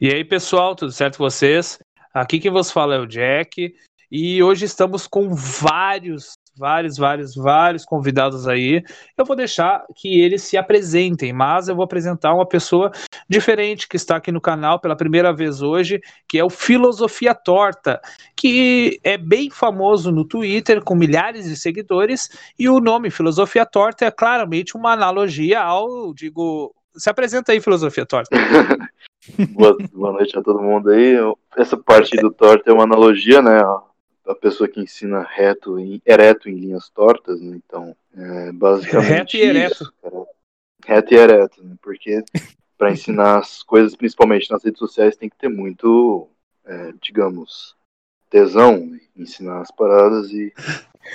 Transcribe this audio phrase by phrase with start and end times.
[0.00, 1.78] E aí, pessoal, tudo certo com vocês?
[2.12, 3.72] Aqui quem vos fala é o Jack.
[4.10, 8.82] E hoje estamos com vários, vários, vários, vários convidados aí.
[9.16, 12.90] Eu vou deixar que eles se apresentem, mas eu vou apresentar uma pessoa
[13.28, 18.00] diferente que está aqui no canal pela primeira vez hoje, que é o Filosofia Torta,
[18.36, 24.06] que é bem famoso no Twitter, com milhares de seguidores, e o nome Filosofia Torta
[24.06, 28.36] é claramente uma analogia ao, digo, se apresenta aí, Filosofia Torta.
[29.50, 31.14] boa, boa, noite a todo mundo aí.
[31.56, 33.60] Essa parte do torta é uma analogia, né?
[34.26, 37.60] A pessoa que ensina reto, em, ereto em linhas tortas, né?
[37.64, 39.08] Então, é basicamente.
[39.10, 39.74] Reto e ereto.
[39.74, 39.92] Isso,
[40.86, 41.74] reto e ereto, né?
[41.82, 42.22] Porque
[42.76, 46.28] para ensinar as coisas, principalmente nas redes sociais, tem que ter muito,
[46.64, 47.76] é, digamos,
[48.30, 50.52] tesão em ensinar as paradas e.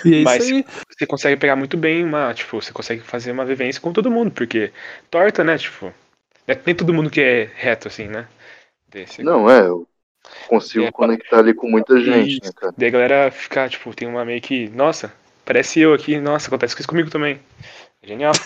[0.06, 3.82] e é Mas você consegue pegar muito bem uma, tipo, você consegue fazer uma vivência
[3.82, 4.72] com todo mundo, porque
[5.10, 5.94] torta, né, tipo,
[6.50, 8.28] é nem todo mundo que é reto, assim, né?
[8.88, 9.22] Desse.
[9.22, 9.88] Não, é, eu
[10.48, 12.74] consigo é, conectar ali com muita gente, né, cara?
[12.76, 15.14] Daí a galera fica, tipo, tem uma meio que, nossa,
[15.46, 17.40] parece eu aqui, nossa, acontece isso comigo também.
[18.04, 18.34] Genial.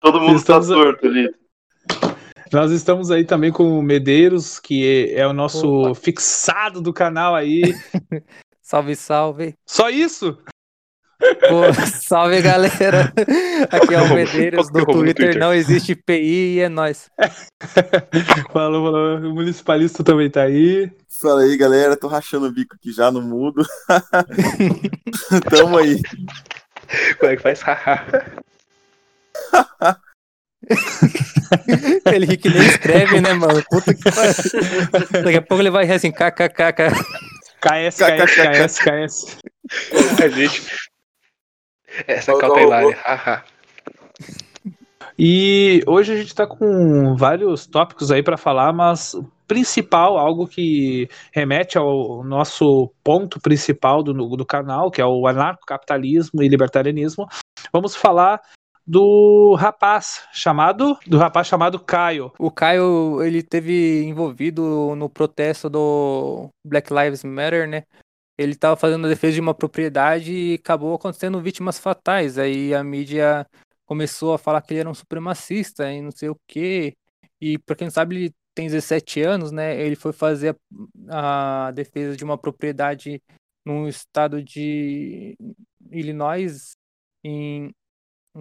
[0.00, 1.32] Todo mundo está torto ali.
[2.52, 5.94] Nós estamos aí também com o Medeiros, que é o nosso Opa.
[5.94, 7.62] fixado do canal aí.
[8.60, 9.54] salve, salve.
[9.66, 10.38] Só isso?
[11.48, 13.12] Pô, salve galera!
[13.70, 17.10] Aqui é o Medeiros do Twitter, não existe PI e é nóis.
[18.52, 19.18] falou, falou.
[19.18, 20.90] O municipalista também tá aí.
[21.20, 23.64] Fala aí galera, tô rachando o bico aqui já no mudo.
[25.50, 26.00] Tamo aí.
[27.18, 27.60] Como é que faz?
[32.12, 33.62] ele ri que nem escreve, né, mano?
[33.70, 35.22] Puta que pariu.
[35.24, 36.90] Daqui a pouco ele vai assim, kkkk.
[37.60, 39.36] KS, KS, KS, KS.
[40.22, 40.62] A gente,
[42.06, 42.98] essa é cautelária.
[45.18, 50.46] e hoje a gente está com vários tópicos aí para falar, mas o principal, algo
[50.46, 57.26] que remete ao nosso ponto principal do, do canal, que é o anarcocapitalismo e libertarianismo,
[57.72, 58.40] vamos falar
[58.86, 62.32] do rapaz chamado do rapaz chamado Caio.
[62.38, 67.84] O Caio ele teve envolvido no protesto do Black Lives Matter, né?
[68.36, 72.38] Ele estava fazendo a defesa de uma propriedade e acabou acontecendo vítimas fatais.
[72.38, 73.46] Aí a mídia
[73.86, 76.96] começou a falar que ele era um supremacista e não sei o quê.
[77.40, 79.80] E para quem sabe, ele tem 17 anos, né?
[79.80, 80.56] Ele foi fazer
[81.08, 83.22] a, a defesa de uma propriedade
[83.64, 85.36] no estado de
[85.90, 86.76] Illinois,
[87.22, 87.74] em.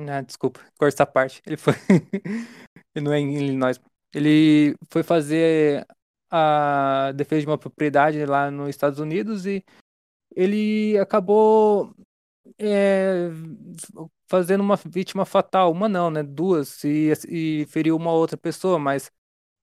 [0.10, 1.42] Ah, desculpa, corta essa parte.
[1.46, 1.74] Ele foi.
[3.02, 3.80] não é em Illinois.
[4.14, 5.86] Ele foi fazer
[6.32, 9.64] a defesa de uma propriedade lá nos Estados Unidos e
[10.36, 11.94] ele acabou
[12.60, 13.30] é,
[14.28, 16.24] fazendo uma vítima fatal, uma não, né?
[16.24, 19.12] Duas, e, e feriu uma outra pessoa, mas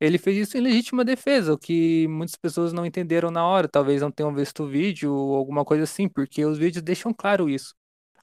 [0.01, 4.01] ele fez isso em legítima defesa, o que muitas pessoas não entenderam na hora, talvez
[4.01, 7.75] não tenham visto o vídeo ou alguma coisa assim, porque os vídeos deixam claro isso.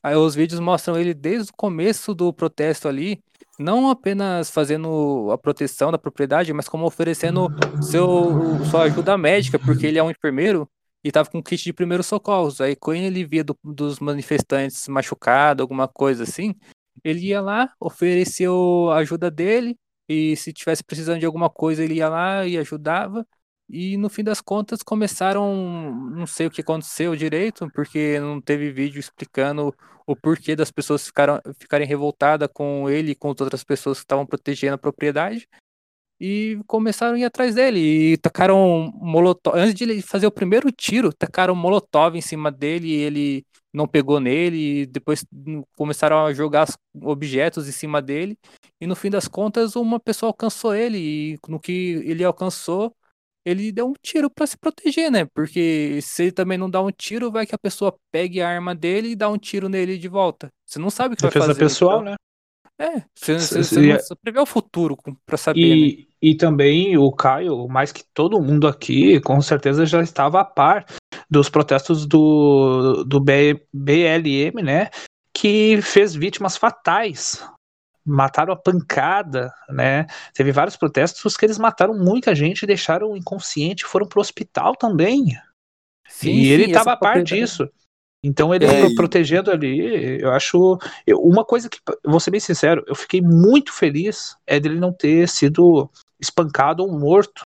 [0.02, 3.22] Aí os vídeos mostram ele desde o começo do protesto ali,
[3.60, 7.48] não apenas fazendo a proteção da propriedade, mas como oferecendo
[7.82, 10.68] seu, sua ajuda médica, porque ele é um enfermeiro
[11.04, 12.62] e tava com kit de primeiros socorros.
[12.62, 16.56] Aí quando ele via do, dos manifestantes machucados, alguma coisa assim,
[17.04, 19.78] ele ia lá, oferecia a ajuda dele,
[20.10, 23.26] e se tivesse precisando de alguma coisa, ele ia lá e ajudava.
[23.70, 28.72] E no fim das contas começaram, não sei o que aconteceu direito, porque não teve
[28.72, 29.76] vídeo explicando
[30.06, 34.06] o porquê das pessoas ficaram, ficarem revoltadas com ele e com as outras pessoas que
[34.06, 35.48] estavam protegendo a propriedade
[36.20, 39.58] e começaram a ir atrás dele e tacaram molotov.
[39.58, 43.88] Antes de ele fazer o primeiro tiro, tacaram molotov em cima dele e ele não
[43.88, 44.82] pegou nele.
[44.82, 45.24] E depois
[45.76, 46.68] começaram a jogar
[47.02, 48.38] objetos em cima dele.
[48.82, 52.96] E no fim das contas, uma pessoa alcançou ele e no que ele alcançou,
[53.46, 55.26] ele deu um tiro para se proteger, né?
[55.26, 58.76] Porque se ele também não dá um tiro, vai que a pessoa pegue a arma
[58.76, 60.52] dele e dá um tiro nele de volta.
[60.66, 61.60] Você não sabe o que Defesa vai fazer.
[61.66, 62.12] pessoal, então.
[62.12, 62.16] né?
[62.80, 65.60] É, você, você, você, você prevê o futuro para saber.
[65.60, 66.07] E, né?
[66.22, 70.86] E também o Caio, mais que todo mundo aqui, com certeza já estava a par
[71.30, 74.90] dos protestos do, do BLM, né?
[75.34, 77.48] Que fez vítimas fatais.
[78.06, 80.08] Mataram a pancada, né?
[80.34, 85.38] Teve vários protestos que eles mataram muita gente, deixaram inconsciente, foram pro hospital também.
[86.08, 87.70] Sim, e sim, ele estava a par disso.
[88.24, 90.80] Então ele é, protegendo ali, eu acho.
[91.06, 94.92] Eu, uma coisa que, vou ser bem sincero, eu fiquei muito feliz é dele não
[94.92, 97.42] ter sido espancado ou morto,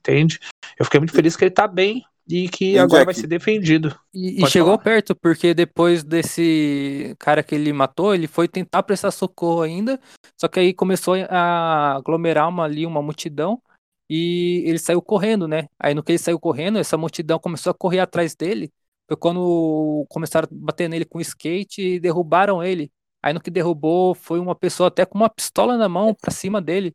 [0.00, 0.38] entende?
[0.78, 3.04] Eu fiquei muito feliz que ele tá bem, e que agora Jack?
[3.04, 3.94] vai ser defendido.
[4.12, 4.82] E, e chegou falar.
[4.82, 10.00] perto, porque depois desse cara que ele matou, ele foi tentar prestar socorro ainda,
[10.40, 13.60] só que aí começou a aglomerar uma, ali uma multidão
[14.08, 15.68] e ele saiu correndo, né?
[15.78, 18.72] Aí no que ele saiu correndo, essa multidão começou a correr atrás dele,
[19.06, 22.90] foi quando começaram a bater nele com skate e derrubaram ele.
[23.22, 26.60] Aí no que derrubou foi uma pessoa até com uma pistola na mão pra cima
[26.60, 26.94] dele.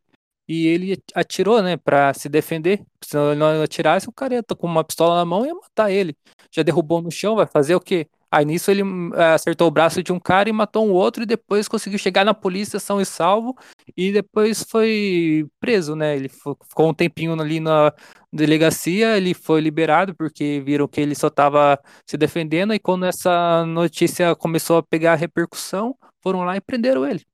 [0.49, 2.83] E ele atirou, né, pra se defender.
[3.03, 5.91] Se ele não atirasse, o cara ia com uma pistola na mão e ia matar
[5.91, 6.15] ele
[6.51, 8.07] já derrubou no chão, vai fazer o quê?
[8.31, 11.25] Aí nisso ele hum, acertou o braço de um cara e matou um outro, e
[11.25, 13.55] depois conseguiu chegar na polícia são e salvo,
[13.97, 16.15] e depois foi preso, né?
[16.15, 17.91] Ele ficou um tempinho ali na
[18.31, 23.65] delegacia, ele foi liberado porque viram que ele só estava se defendendo, e quando essa
[23.65, 27.25] notícia começou a pegar repercussão, foram lá e prenderam ele.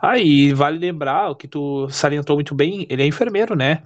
[0.00, 3.82] Ah, e vale lembrar o que tu salientou muito bem, ele é enfermeiro, né?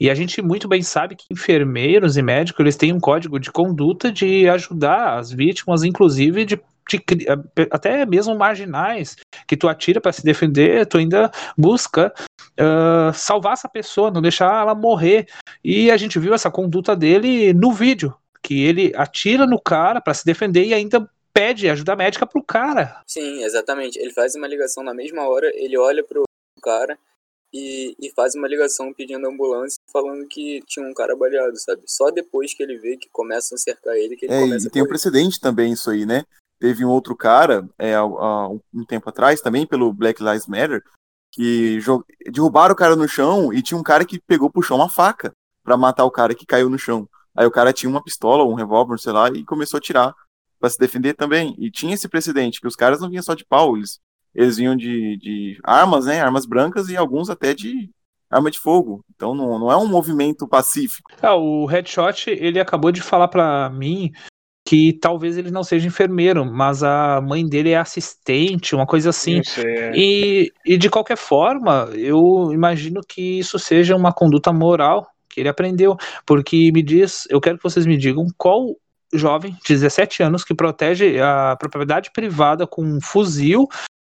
[0.00, 3.52] E a gente muito bem sabe que enfermeiros e médicos, eles têm um código de
[3.52, 7.26] conduta de ajudar as vítimas, inclusive de, de cri-
[7.70, 9.16] até mesmo marginais,
[9.46, 12.12] que tu atira para se defender, tu ainda busca
[12.58, 15.26] ah, salvar essa pessoa, não deixar ela morrer.
[15.62, 18.12] E a gente viu essa conduta dele no vídeo,
[18.42, 23.02] que ele atira no cara para se defender e ainda pede ajuda médica pro cara.
[23.06, 23.98] Sim, exatamente.
[23.98, 26.22] Ele faz uma ligação na mesma hora, ele olha pro
[26.62, 26.98] cara
[27.52, 31.82] e, e faz uma ligação pedindo ambulância, falando que tinha um cara baleado, sabe?
[31.86, 34.68] Só depois que ele vê que começam a cercar ele, que ele É, começa e
[34.68, 36.24] a tem um precedente também isso aí, né?
[36.58, 38.04] Teve um outro cara, é, há-
[38.72, 40.82] um tempo atrás, também pelo Black Lives Matter,
[41.32, 44.88] que jo- derrubaram o cara no chão e tinha um cara que pegou, puxou uma
[44.88, 45.32] faca
[45.64, 47.08] pra matar o cara que caiu no chão.
[47.34, 50.14] Aí o cara tinha uma pistola, um revólver, sei lá, e começou a atirar
[50.62, 51.56] pra se defender também.
[51.58, 53.98] E tinha esse precedente, que os caras não vinham só de pau, eles,
[54.32, 56.20] eles vinham de, de armas, né?
[56.20, 57.90] Armas brancas e alguns até de
[58.30, 59.04] arma de fogo.
[59.14, 61.10] Então não, não é um movimento pacífico.
[61.20, 64.12] Ah, o Headshot, ele acabou de falar pra mim
[64.64, 69.42] que talvez ele não seja enfermeiro, mas a mãe dele é assistente, uma coisa assim.
[69.58, 69.92] É.
[69.96, 75.48] E, e de qualquer forma, eu imagino que isso seja uma conduta moral que ele
[75.48, 78.76] aprendeu, porque me diz, eu quero que vocês me digam qual
[79.12, 83.68] jovem de 17 anos que protege a propriedade privada com um fuzil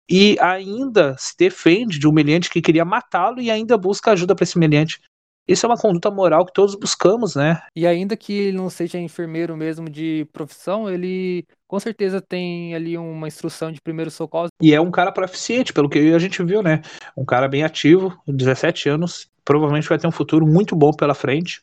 [0.09, 4.45] e ainda se defende de um humilhante que queria matá-lo e ainda busca ajuda para
[4.45, 5.01] esse humilhante.
[5.49, 7.63] Isso é uma conduta moral que todos buscamos, né?
[7.75, 12.99] E ainda que ele não seja enfermeiro mesmo de profissão, ele com certeza tem ali
[12.99, 14.49] uma instrução de primeiros socorros.
[14.61, 16.83] E é um cara proficiente, pelo que a gente viu, né?
[17.17, 21.63] Um cara bem ativo, 17 anos, provavelmente vai ter um futuro muito bom pela frente.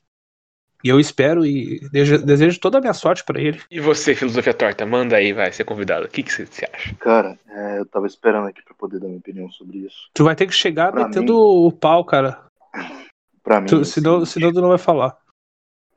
[0.84, 3.62] E eu espero e desejo, desejo toda a minha sorte pra ele.
[3.72, 6.06] E você, Filosofia Torta, manda aí, vai ser convidado.
[6.06, 6.94] O que que você você acha?
[6.96, 10.10] Cara, é, eu tava esperando aqui pra poder dar minha opinião sobre isso.
[10.14, 12.46] Tu vai ter que chegar Pra metendo o pau, cara.
[13.42, 15.18] Pra mim, Tu, o senão, senão tu não vai falar.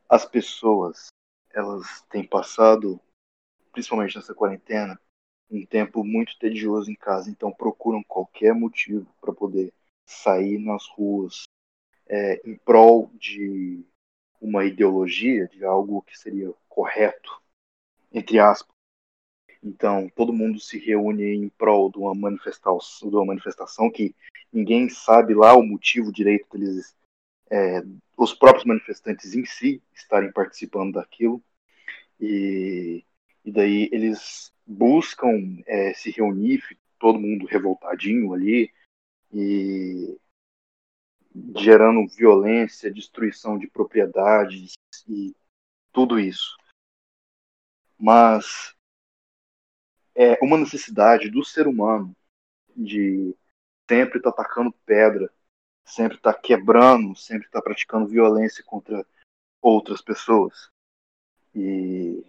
[0.08, 1.06] as pessoas,
[1.54, 3.00] elas têm passado,
[3.72, 4.98] principalmente nessa quarentena,
[5.48, 9.72] um tempo muito tedioso em casa, então procuram qualquer motivo para poder
[10.04, 11.44] sair nas ruas
[12.08, 13.84] é, em prol de
[14.40, 17.40] uma ideologia, de algo que seria correto,
[18.12, 18.74] entre aspas.
[19.62, 24.14] Então, todo mundo se reúne em prol de uma manifestação, de uma manifestação que
[24.52, 26.94] ninguém sabe lá o motivo direito deles
[27.50, 27.82] é,
[28.16, 31.42] os próprios manifestantes em si estarem participando daquilo
[32.20, 33.04] e,
[33.44, 36.62] e daí eles buscam é, se reunir,
[36.98, 38.72] todo mundo revoltadinho ali
[39.32, 40.18] e
[41.56, 44.74] gerando violência, destruição de propriedades
[45.08, 45.34] e
[45.92, 46.56] tudo isso.
[47.98, 48.74] Mas
[50.14, 52.14] é uma necessidade do ser humano
[52.74, 53.34] de
[53.88, 55.30] sempre estar atacando pedra
[55.86, 59.06] sempre está quebrando, sempre está praticando violência contra
[59.62, 60.68] outras pessoas.
[61.54, 62.26] E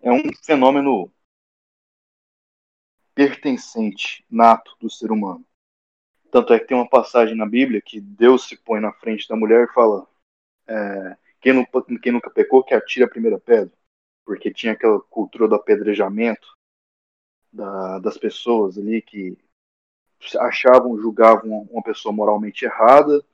[0.00, 1.12] é um fenômeno
[3.14, 5.46] pertencente, nato do ser humano.
[6.30, 9.36] Tanto é que tem uma passagem na Bíblia que Deus se põe na frente da
[9.36, 10.06] mulher e fala:
[10.66, 11.64] é, quem, não,
[12.00, 13.72] quem nunca pecou, que atire a primeira pedra.
[14.24, 16.56] Porque tinha aquela cultura do apedrejamento
[17.52, 19.36] da, das pessoas ali que
[20.38, 23.24] achavam, julgavam uma pessoa moralmente errada,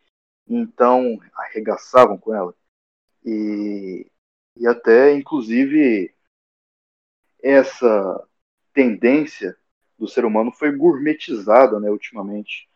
[0.49, 2.55] então arregaçavam com ela.
[3.25, 4.07] E,
[4.57, 6.15] e até, inclusive,
[7.43, 8.27] essa
[8.73, 9.57] tendência
[9.99, 12.69] do ser humano foi gourmetizada né, ultimamente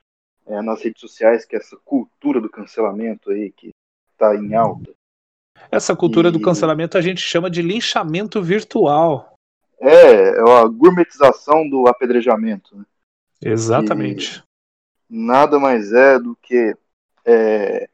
[0.51, 3.71] é, nas redes sociais, que é essa cultura do cancelamento aí que
[4.13, 4.93] está em alta.
[5.71, 9.35] Essa cultura E- do cancelamento a gente chama de linchamento virtual.
[9.79, 12.77] É, é a gourmetização do apedrejamento.
[12.77, 12.85] Né?
[13.43, 14.43] Exatamente.
[15.09, 16.77] nada mais é do que
[17.25, 17.89] é,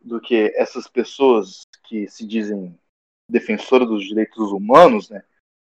[0.00, 2.78] do que essas pessoas que se dizem
[3.30, 5.22] defensoras dos direitos humanos, né?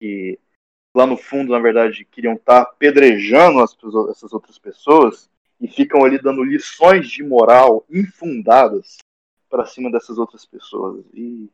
[0.00, 0.38] Que
[0.96, 3.76] lá no fundo, na verdade, queriam estar apedrejando as,
[4.10, 8.98] essas outras pessoas e ficam ali dando lições de moral infundadas
[9.48, 11.04] para cima dessas outras pessoas.
[11.12, 11.50] E,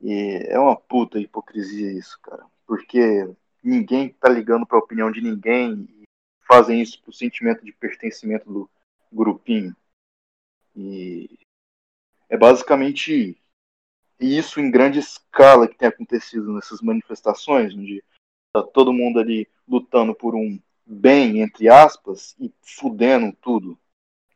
[0.00, 2.46] e, é uma puta hipocrisia isso, cara.
[2.66, 3.28] Porque
[3.62, 6.04] ninguém tá ligando para a opinião de ninguém e
[6.46, 8.70] fazem isso pro sentimento de pertencimento do
[9.12, 9.76] grupinho.
[10.76, 11.38] E
[12.28, 13.38] é basicamente
[14.18, 18.02] isso em grande escala que tem acontecido nessas manifestações, onde
[18.52, 23.78] tá todo mundo ali lutando por um bem, entre aspas, e fudendo tudo.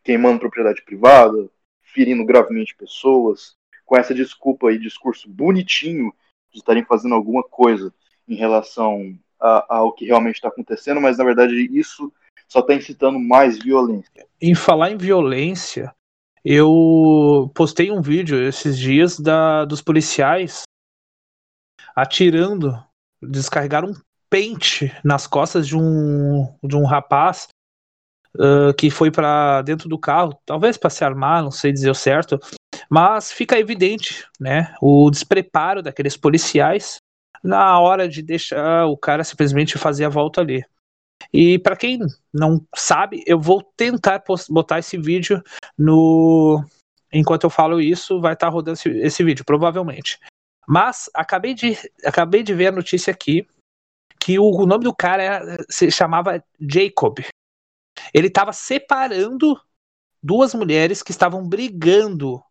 [0.03, 1.49] Queimando propriedade privada,
[1.83, 6.13] ferindo gravemente pessoas, com essa desculpa e discurso bonitinho
[6.51, 7.93] de estarem fazendo alguma coisa
[8.27, 12.13] em relação ao que realmente está acontecendo, mas na verdade isso
[12.49, 14.27] só está incitando mais violência.
[14.41, 15.95] Em falar em violência,
[16.45, 20.63] eu postei um vídeo esses dias da, dos policiais
[21.95, 22.73] atirando,
[23.23, 23.95] descarregaram um
[24.31, 27.49] pente nas costas de um, de um rapaz
[28.37, 31.95] uh, que foi para dentro do carro, talvez para se armar, não sei dizer o
[31.95, 32.39] certo,
[32.91, 36.99] mas fica evidente, né, o despreparo daqueles policiais
[37.43, 40.65] na hora de deixar o cara simplesmente fazer a volta ali.
[41.33, 42.01] E para quem
[42.33, 45.43] não sabe, eu vou tentar botar esse vídeo
[45.77, 46.65] no.
[47.13, 50.19] Enquanto eu falo isso, vai estar tá rodando esse, esse, vídeo, provavelmente.
[50.67, 53.47] Mas acabei de, acabei de ver a notícia aqui
[54.21, 57.19] que o, o nome do cara era, se chamava Jacob.
[58.13, 59.59] Ele estava separando
[60.23, 62.43] duas mulheres que estavam brigando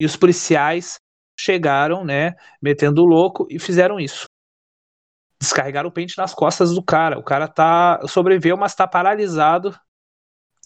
[0.00, 0.98] e os policiais
[1.38, 4.26] chegaram, né, metendo o louco e fizeram isso.
[5.40, 7.18] Descarregaram o pente nas costas do cara.
[7.18, 9.78] O cara tá sobreviveu, mas tá paralisado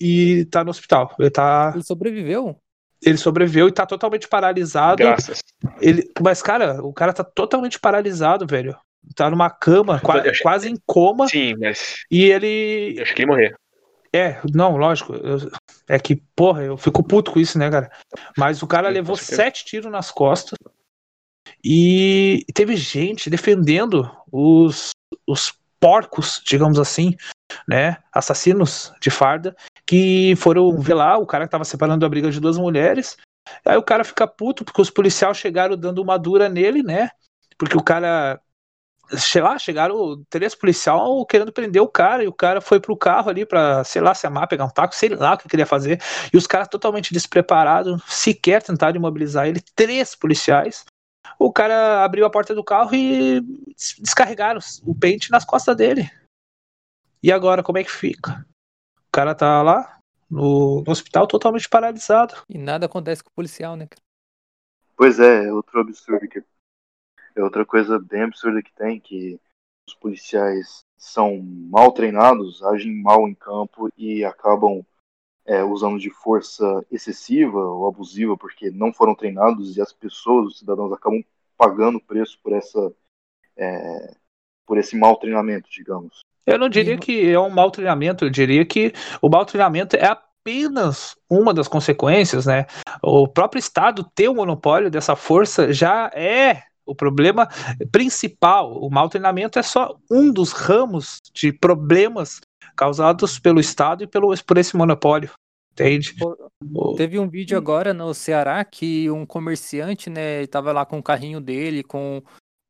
[0.01, 1.15] e tá no hospital.
[1.19, 2.57] Ele tá Ele sobreviveu?
[3.03, 4.99] Ele sobreviveu e tá totalmente paralisado.
[4.99, 5.41] Graças.
[5.81, 8.79] Ele, mas cara, o cara tá totalmente paralisado, velho.
[9.15, 11.29] Tá numa cama, quase, quase em coma.
[11.29, 13.55] Sim, mas E ele eu achei que ele morrer.
[14.13, 15.15] É, não, lógico.
[15.15, 15.51] eu-
[15.89, 17.91] é que, porra, eu fico puto com isso, né, cara?
[18.37, 20.59] Mas o cara com levou sete tiros nas costas
[21.65, 24.91] e teve gente defendendo os,
[25.27, 27.17] os porcos, digamos assim,
[27.67, 27.99] né?
[28.13, 32.41] Assassinos de farda, que foram ver lá, o cara que tava separando a briga de
[32.41, 33.17] duas mulheres.
[33.65, 37.11] Aí o cara fica puto porque os policiais chegaram dando uma dura nele, né?
[37.59, 38.41] Porque o cara
[39.17, 43.31] sei lá, chegaram três policiais querendo prender o cara, e o cara foi pro carro
[43.31, 46.01] ali pra, sei lá, se amar, pegar um taco, sei lá o que queria fazer,
[46.33, 50.85] e os caras totalmente despreparados, sequer tentaram imobilizar ele, três policiais.
[51.39, 56.11] O cara abriu a porta do carro e des- descarregaram o pente nas costas dele.
[57.23, 58.45] E agora, como é que fica?
[59.09, 59.99] O cara tá lá
[60.31, 62.35] no, no hospital totalmente paralisado.
[62.49, 64.03] E nada acontece com o policial, né, cara?
[64.97, 66.43] Pois é, é outro absurdo que
[67.35, 69.41] é outra coisa bem absurda que tem que
[69.87, 74.85] os policiais são mal treinados, agem mal em campo e acabam
[75.45, 80.59] é, usando de força excessiva ou abusiva porque não foram treinados e as pessoas, os
[80.59, 81.25] cidadãos acabam
[81.57, 82.93] pagando o preço por essa
[83.57, 84.15] é,
[84.67, 86.25] por esse mau treinamento, digamos.
[86.47, 90.07] Eu não diria que é um mau treinamento, eu diria que o mau treinamento é
[90.07, 92.67] apenas uma das consequências, né?
[93.03, 97.49] O próprio Estado ter o monopólio dessa força já é o problema
[97.93, 98.73] principal.
[98.73, 102.41] O mau treinamento é só um dos ramos de problemas
[102.77, 105.31] causados pelo Estado e pelo, por esse monopólio.
[105.73, 106.15] Entende?
[106.97, 111.03] Teve um vídeo agora no Ceará que um comerciante, né, ele tava lá com o
[111.03, 112.23] carrinho dele, com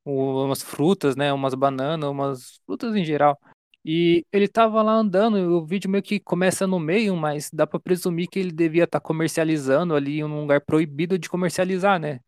[0.05, 3.39] umas frutas, né, umas bananas, umas frutas em geral.
[3.85, 7.67] E ele tava lá andando, e o vídeo meio que começa no meio, mas dá
[7.67, 12.21] pra presumir que ele devia estar comercializando ali em um lugar proibido de comercializar, né?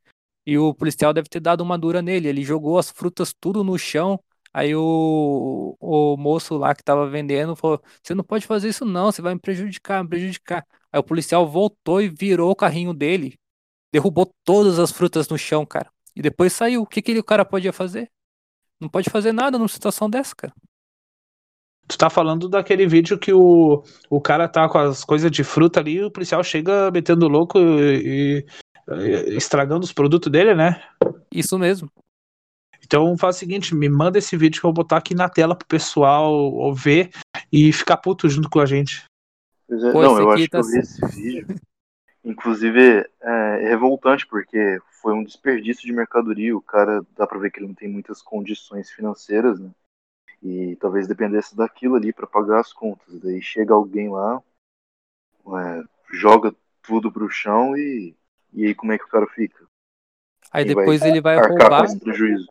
[0.46, 2.28] E o policial deve ter dado uma dura nele.
[2.28, 4.18] Ele jogou as frutas tudo no chão.
[4.52, 9.10] Aí o, o moço lá que tava vendendo falou: Você não pode fazer isso, não,
[9.10, 10.66] você vai me prejudicar, me prejudicar.
[10.92, 13.38] Aí o policial voltou e virou o carrinho dele,
[13.92, 15.90] derrubou todas as frutas no chão, cara.
[16.14, 16.82] E depois saiu.
[16.82, 18.10] O que, que o cara podia fazer?
[18.80, 20.52] Não pode fazer nada numa situação dessa, cara.
[21.88, 25.80] Tu tá falando daquele vídeo que o, o cara tá com as coisas de fruta
[25.80, 28.46] ali e o policial chega metendo louco e
[29.26, 30.82] estragando os produtos dele, né?
[31.30, 31.90] Isso mesmo.
[32.84, 35.56] Então faz o seguinte, me manda esse vídeo que eu vou botar aqui na tela
[35.56, 37.10] pro pessoal ver
[37.50, 39.04] e ficar puto junto com a gente.
[39.68, 41.46] Pois é, Pô, não, eu acho que tá eu vi esse vídeo.
[42.24, 46.56] Inclusive, é, é revoltante, porque foi um desperdício de mercadoria.
[46.56, 49.70] O cara, dá pra ver que ele não tem muitas condições financeiras, né?
[50.42, 53.18] E talvez dependesse daquilo ali pra pagar as contas.
[53.20, 54.42] Daí chega alguém lá,
[55.46, 58.14] é, joga tudo pro chão e,
[58.52, 59.64] e aí como é que o cara fica?
[60.50, 61.84] Aí Quem depois ele vai arcar com roubar.
[61.84, 62.46] esse prejuízo.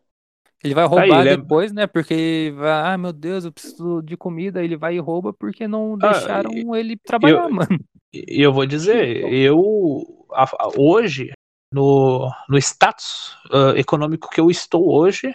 [0.64, 1.88] Ele vai roubar ele é- depois, né?
[1.88, 4.64] Porque vai, ah, meu Deus, eu preciso de comida.
[4.64, 7.80] Ele vai e rouba porque não Ah, deixaram ele trabalhar, mano.
[8.14, 11.32] E eu vou dizer, eu a- a- hoje,
[11.74, 15.34] no, no status ah, econômico que eu estou hoje,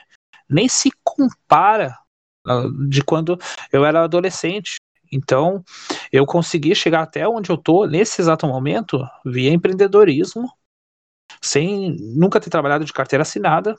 [0.49, 1.97] nem se compara
[2.47, 3.39] ah, de quando
[3.73, 4.76] eu era adolescente.
[5.13, 5.65] Então,
[6.13, 10.51] eu consegui chegar até onde eu tô nesse exato momento via empreendedorismo,
[11.43, 13.79] sem nunca ter trabalhado de carteira assinada.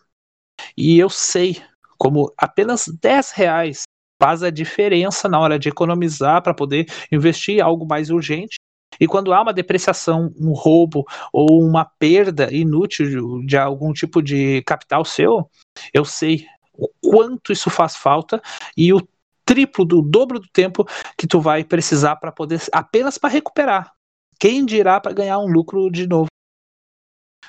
[0.76, 1.62] E eu sei
[1.98, 3.84] como apenas 10 reais
[4.22, 8.58] faz a diferença na hora de economizar para poder investir em algo mais urgente.
[9.00, 14.22] E quando há uma depreciação, um roubo ou uma perda inútil de, de algum tipo
[14.22, 15.50] de capital seu,
[15.94, 18.42] eu sei o quanto isso faz falta
[18.76, 19.08] e o
[19.48, 20.86] triplo do dobro do tempo
[21.18, 23.92] que tu vai precisar para poder apenas para recuperar.
[24.38, 26.28] Quem dirá para ganhar um lucro de novo?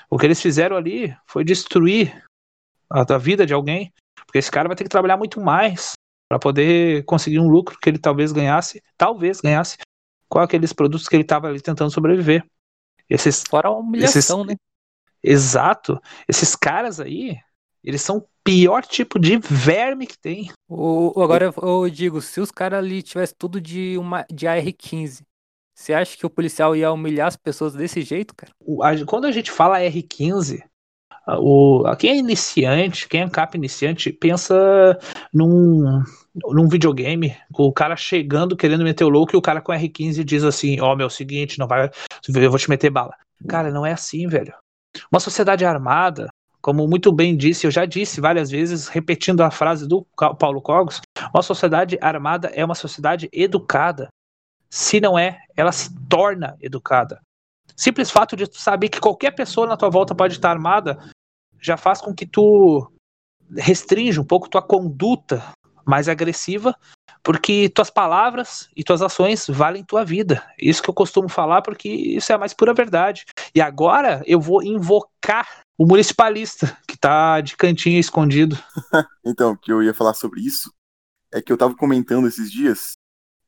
[0.09, 2.23] O que eles fizeram ali foi destruir
[2.89, 3.93] a, a vida de alguém,
[4.25, 5.91] porque esse cara vai ter que trabalhar muito mais
[6.27, 9.77] para poder conseguir um lucro que ele talvez ganhasse, talvez ganhasse
[10.27, 12.43] com aqueles produtos que ele estava ali tentando sobreviver.
[13.09, 14.55] Esses Fora a humilhação, né?
[15.21, 15.99] Exato.
[16.27, 17.37] Esses caras aí,
[17.83, 20.51] eles são pior tipo de verme que tem.
[20.67, 25.21] O, agora eu, eu digo, se os caras ali tivessem tudo de uma de AR-15,
[25.75, 28.51] você acha que o policial ia humilhar as pessoas desse jeito, cara?
[29.05, 30.63] Quando a gente fala R15,
[31.27, 34.97] a- o, quem é iniciante, quem é cap iniciante, pensa
[35.31, 36.01] num,
[36.51, 40.23] num videogame, com o cara chegando querendo meter o louco e o cara com R15
[40.23, 41.89] diz assim: Ó, meu, seguinte, não vai,
[42.35, 43.13] eu vou te meter bala.
[43.47, 44.53] Cara, não é assim, velho.
[45.11, 46.29] Uma sociedade armada,
[46.61, 50.05] como muito bem disse, eu já disse várias vezes, repetindo a frase do
[50.37, 51.01] Paulo Cogos,
[51.33, 54.09] uma sociedade armada é uma sociedade educada.
[54.69, 57.21] Se não é, ela se torna educada.
[57.75, 60.99] Simples fato de tu saber que qualquer pessoa na tua volta pode estar armada
[61.61, 62.91] já faz com que tu
[63.55, 65.43] restrinja um pouco tua conduta
[65.85, 66.75] mais agressiva,
[67.23, 70.43] porque tuas palavras e tuas ações valem tua vida.
[70.59, 73.25] Isso que eu costumo falar porque isso é a mais pura verdade.
[73.55, 75.47] E agora eu vou invocar
[75.79, 78.57] o municipalista que tá de cantinho escondido.
[79.25, 80.73] Então, o que eu ia falar sobre isso
[81.31, 82.93] é que eu tava comentando esses dias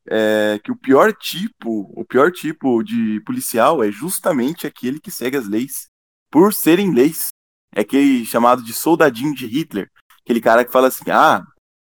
[0.07, 5.37] é, que o pior tipo, o pior tipo de policial é justamente aquele que segue
[5.37, 5.87] as leis
[6.31, 7.27] por serem leis.
[7.75, 9.89] É aquele chamado de soldadinho de Hitler,
[10.23, 11.43] aquele cara que fala assim: "Ah,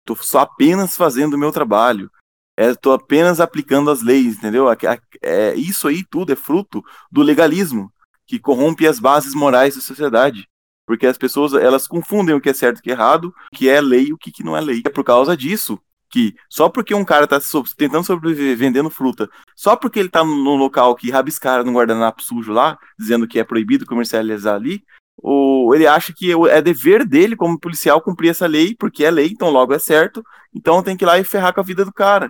[0.05, 2.09] tô só apenas fazendo o meu trabalho.
[2.57, 4.69] É, tô apenas aplicando as leis, entendeu?
[4.69, 4.77] A-
[5.21, 7.91] É, isso aí tudo é fruto do legalismo
[8.31, 10.47] que corrompe as bases morais da sociedade.
[10.87, 13.55] Porque as pessoas elas confundem o que é certo e o que é errado, o
[13.55, 14.81] que é lei e o que, não é lei.
[14.85, 15.77] É por causa disso
[16.09, 17.39] que só porque um cara tá
[17.77, 22.51] tentando sobreviver vendendo fruta, só porque ele tá no local que rabiscaram num guardanapo sujo
[22.51, 24.83] lá, dizendo que é proibido comercializar ali,
[25.17, 29.27] ou ele acha que é dever dele como policial cumprir essa lei, porque é lei,
[29.27, 30.21] então logo é certo,
[30.53, 32.29] então tem que ir lá e ferrar com a vida do cara.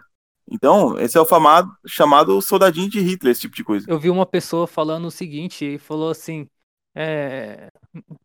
[0.52, 3.90] Então, esse é o famado, chamado soldadinho de Hitler, esse tipo de coisa.
[3.90, 6.46] Eu vi uma pessoa falando o seguinte, e falou assim,
[6.94, 7.72] é,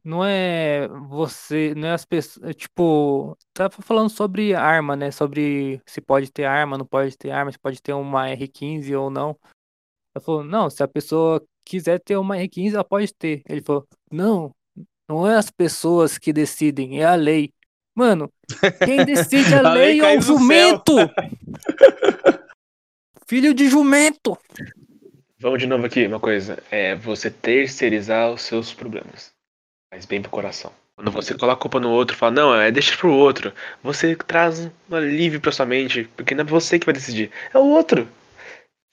[0.03, 6.01] não é você, não é as pessoas, tipo, tava falando sobre arma, né, sobre se
[6.01, 9.39] pode ter arma, não pode ter arma, se pode ter uma R15 ou não.
[10.13, 13.43] Ela falou, não, se a pessoa quiser ter uma R15, ela pode ter.
[13.49, 14.51] Ele falou, não,
[15.09, 17.53] não é as pessoas que decidem, é a lei.
[17.95, 18.31] Mano,
[18.85, 20.95] quem decide a, A lei lei é o jumento!
[23.29, 24.39] Filho de jumento!
[25.41, 26.63] Vamos de novo aqui, uma coisa.
[26.71, 29.33] É você terceirizar os seus problemas.
[29.93, 30.73] Faz bem pro coração.
[30.95, 33.53] Quando você coloca a culpa no outro, fala, não, é deixa pro outro.
[33.83, 37.59] Você traz um alívio pra sua mente, porque não é você que vai decidir, é
[37.59, 38.09] o outro.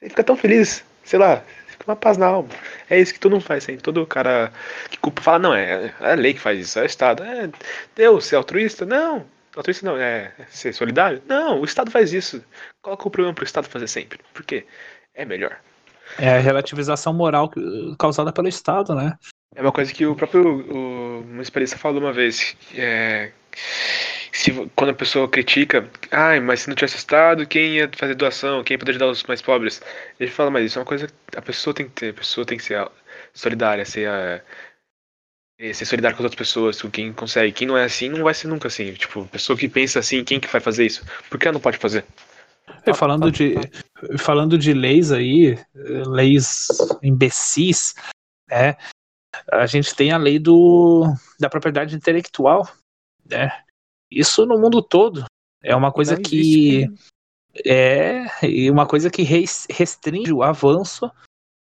[0.02, 2.50] Você fica tão feliz, sei lá, fica uma paz na alma.
[2.89, 3.78] É isso que todo mundo faz, hein?
[3.78, 4.52] Todo cara
[4.89, 7.24] que culpa fala, não, é, é a lei que faz isso, é o Estado.
[7.24, 7.52] É
[7.96, 8.84] Deus, ser altruísta?
[8.84, 9.28] Não.
[9.56, 11.22] Altruísta não, é ser solidário?
[11.28, 12.44] Não, o Estado faz isso.
[12.82, 14.20] Coloca o problema pro Estado fazer sempre.
[14.34, 14.66] Por quê?
[15.13, 15.58] É melhor.
[16.18, 17.52] É a relativização moral
[17.98, 19.18] causada pelo Estado, né?
[19.56, 22.58] É uma coisa que o próprio o, um especialista falou uma vez.
[22.76, 23.32] É,
[24.32, 28.63] se, quando a pessoa critica, ai, mas se não tivesse Estado, quem ia fazer doação?
[28.63, 29.82] Quem ia poder ajudar os mais pobres?
[30.20, 32.10] Ele fala, mas isso é uma coisa que a pessoa tem que ter.
[32.10, 32.88] A pessoa tem que ser
[33.34, 34.42] solidária, ser, a,
[35.60, 37.52] ser solidária com as outras pessoas, com quem consegue.
[37.52, 38.94] Quem não é assim, não vai ser nunca assim.
[38.94, 41.06] Tipo, pessoa que pensa assim, quem que vai fazer isso?
[41.30, 42.06] Por que ela não pode fazer?
[42.86, 43.56] E falando de,
[44.18, 46.68] falando de leis aí, leis
[47.02, 47.94] imbecis,
[48.50, 48.76] né?
[49.52, 51.04] A gente tem a lei do,
[51.39, 52.68] da propriedade intelectual,
[53.30, 53.52] né?
[54.12, 55.26] Isso no mundo todo
[55.62, 56.88] é uma coisa que
[57.66, 61.12] é e uma coisa que res- restringe o avanço,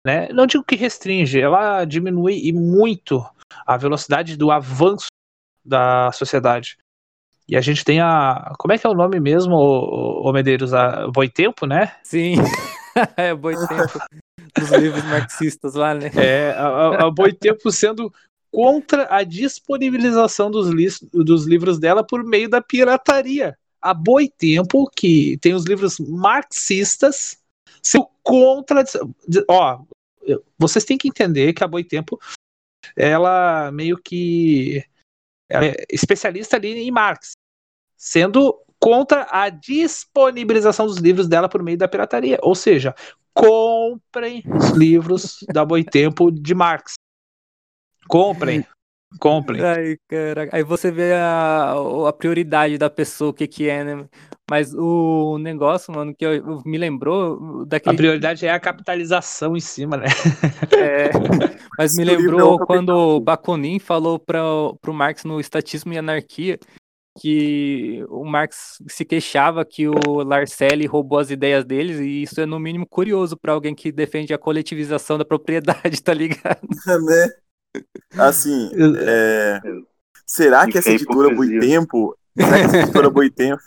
[0.04, 0.28] né?
[0.28, 3.24] Não digo que restringe, ela diminui e muito
[3.66, 5.06] a velocidade do avanço
[5.64, 6.76] da sociedade.
[7.48, 8.54] E a gente tem a.
[8.58, 10.72] Como é que é o nome mesmo, o, Medeiros?
[10.72, 11.94] A Boitempo, né?
[12.02, 12.36] Sim.
[13.16, 13.98] é, Boitempo.
[14.56, 16.10] Dos livros marxistas lá, né?
[16.16, 18.12] É, a, a Boitempo sendo
[18.50, 23.58] contra a disponibilização dos, li dos livros dela por meio da pirataria.
[23.82, 27.36] A Boitempo, que tem os livros marxistas,
[27.82, 28.82] sendo contra.
[29.50, 29.82] Ó,
[30.58, 32.18] vocês têm que entender que a Boitempo
[32.96, 34.84] ela meio que
[35.50, 37.32] é especialista ali em Marx,
[37.96, 42.38] sendo contra a disponibilização dos livros dela por meio da pirataria.
[42.42, 42.94] Ou seja,
[43.32, 46.94] comprem os livros da Boitempo de Marx.
[48.08, 48.64] Comprem.
[49.18, 49.62] Comprem.
[49.62, 50.56] Ai, caraca.
[50.56, 51.74] Aí você vê a,
[52.08, 54.08] a prioridade da pessoa, o que que é, né?
[54.50, 57.94] Mas o negócio, mano, que eu, eu me lembrou daquele...
[57.94, 60.06] A prioridade é a capitalização em cima, né?
[60.72, 61.10] É,
[61.78, 64.42] mas me lembrou quando o Bakunin falou para
[64.82, 66.58] pro Marx no Estatismo e Anarquia
[67.18, 72.46] que o Marx se queixava que o Larcelli roubou as ideias deles, e isso é
[72.46, 76.66] no mínimo curioso para alguém que defende a coletivização da propriedade, tá ligado?
[76.86, 77.28] né?
[78.18, 79.60] Assim, é...
[80.26, 83.62] será que essa editora Boitempo, será que essa editora Boitempo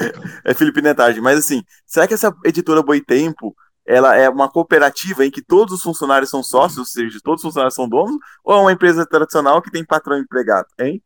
[0.44, 5.30] é Felipe Netagem, mas assim, será que essa editora Boitempo ela é uma cooperativa em
[5.30, 8.60] que todos os funcionários são sócios, ou seja, todos os funcionários são donos, ou é
[8.60, 11.02] uma empresa tradicional que tem patrão empregado, hein?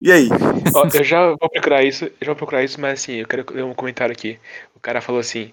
[0.00, 0.28] E aí?
[0.74, 3.46] Ó, eu já vou procurar isso, eu já vou procurar isso, mas assim, eu quero
[3.50, 4.38] ler um comentário aqui.
[4.74, 5.52] O cara falou assim: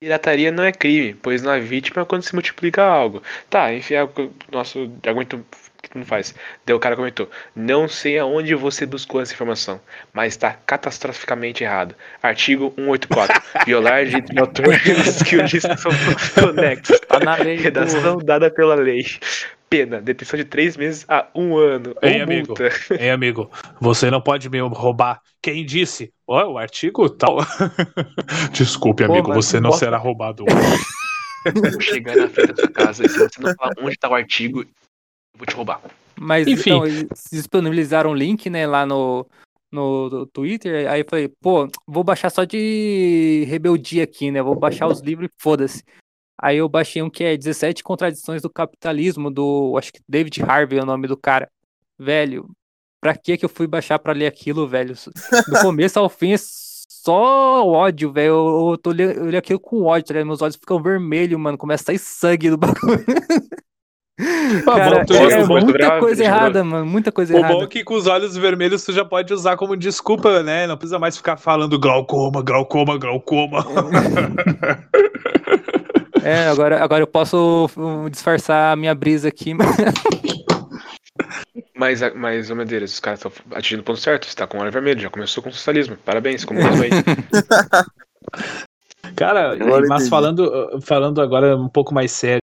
[0.00, 3.22] pirataria não é crime, pois não é vítima quando se multiplica algo.
[3.48, 4.08] Tá, enfim, é
[4.52, 5.44] nosso argumento
[5.88, 6.34] que não faz.
[6.64, 9.80] Daí o cara comentou: Não sei aonde você buscou essa informação,
[10.12, 11.94] mas está catastroficamente errado.
[12.22, 13.42] Artigo 184.
[13.66, 14.66] Violar de autor
[15.26, 15.92] que o disco são
[16.34, 17.00] conexos.
[17.00, 17.56] Tá na lei.
[17.56, 19.04] Redação dada pela lei.
[19.70, 21.94] Pena, detenção de três meses a um ano.
[22.00, 22.48] Ei, amigo.
[22.48, 22.70] Multa.
[22.98, 23.50] Ei, amigo.
[23.80, 25.20] Você não pode me roubar.
[25.42, 26.10] Quem disse?
[26.26, 27.38] Ó, oh, o artigo tal.
[28.52, 29.80] Desculpe, amigo, Pô, você não posso...
[29.80, 30.44] será roubado.
[31.54, 34.14] Vou chegar na frente da sua casa e se você não falar onde está o
[34.14, 34.64] artigo,
[35.38, 35.80] vou te roubar.
[36.20, 36.70] Mas Enfim.
[36.70, 39.26] então, eles disponibilizaram o link, né, lá no,
[39.70, 40.90] no Twitter.
[40.90, 44.42] Aí eu falei, pô, vou baixar só de rebeldia aqui, né?
[44.42, 45.82] Vou baixar os livros e foda-se.
[46.40, 49.74] Aí eu baixei um que é 17 Contradições do Capitalismo, do.
[49.76, 51.50] Acho que David Harvey é o nome do cara.
[51.98, 52.48] Velho,
[53.00, 54.94] pra que que eu fui baixar pra ler aquilo, velho?
[55.48, 58.28] Do começo ao fim é só ódio, velho.
[58.28, 60.28] Eu, eu tô lendo aquilo com ódio, tá ligado?
[60.28, 61.58] Meus olhos ficam vermelhos, mano.
[61.58, 63.04] Começa a sair sangue do bagulho.
[64.64, 66.86] Cara, é muita coisa errada, mano.
[66.86, 67.54] Muita coisa o errada.
[67.54, 70.66] O bom é que com os olhos vermelhos tu já pode usar como desculpa, né?
[70.66, 73.64] Não precisa mais ficar falando glaucoma, glaucoma, glaucoma.
[76.24, 77.68] É, agora, agora eu posso
[78.10, 79.54] disfarçar a minha brisa aqui.
[81.76, 84.26] Mas, mas, ô Medeiros, os caras estão atingindo o ponto certo.
[84.26, 85.96] Você tá com o olho vermelho, já começou com o socialismo.
[86.04, 86.90] Parabéns, comunismo aí.
[89.16, 89.56] Cara,
[89.88, 92.42] mas falando, falando agora um pouco mais sério,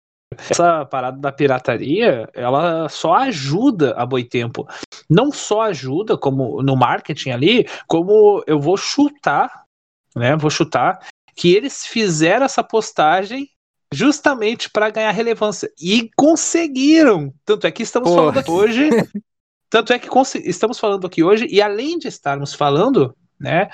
[0.51, 4.67] essa parada da pirataria, ela só ajuda a Boitempo.
[5.09, 9.65] Não só ajuda como no marketing ali, como eu vou chutar,
[10.15, 10.37] né?
[10.37, 10.99] Vou chutar
[11.37, 13.49] que eles fizeram essa postagem
[13.93, 17.33] justamente para ganhar relevância e conseguiram.
[17.45, 18.23] Tanto é que estamos Porra.
[18.23, 18.91] falando aqui hoje.
[19.71, 20.09] tanto é que
[20.45, 23.69] estamos falando aqui hoje e além de estarmos falando, né?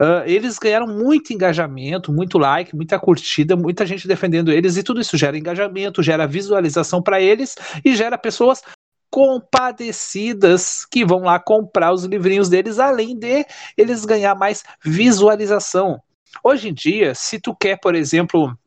[0.00, 5.00] Uh, eles ganharam muito engajamento, muito like, muita curtida, muita gente defendendo eles, e tudo
[5.00, 8.62] isso gera engajamento, gera visualização para eles e gera pessoas
[9.10, 16.02] compadecidas que vão lá comprar os livrinhos deles, além de eles ganhar mais visualização.
[16.42, 18.58] Hoje em dia, se tu quer, por exemplo,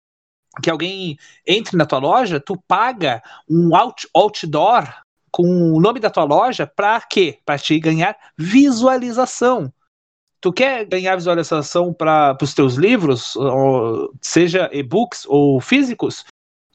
[0.62, 4.88] que alguém entre na tua loja, tu paga um out, outdoor
[5.30, 7.40] com o nome da tua loja para quê?
[7.46, 9.72] Para te ganhar visualização
[10.48, 16.24] tu quer ganhar visualização para os teus livros, ou, seja e-books ou físicos,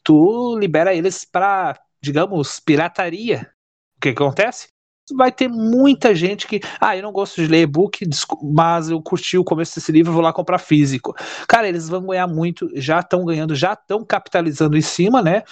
[0.05, 3.51] tu libera eles para, digamos, pirataria.
[3.97, 4.69] O que acontece?
[5.15, 8.05] Vai ter muita gente que, ah, eu não gosto de ler e-book,
[8.43, 11.15] mas eu curti o começo desse livro, vou lá comprar físico.
[11.49, 15.45] Cara, eles vão ganhar muito, já estão ganhando, já estão capitalizando em cima, né?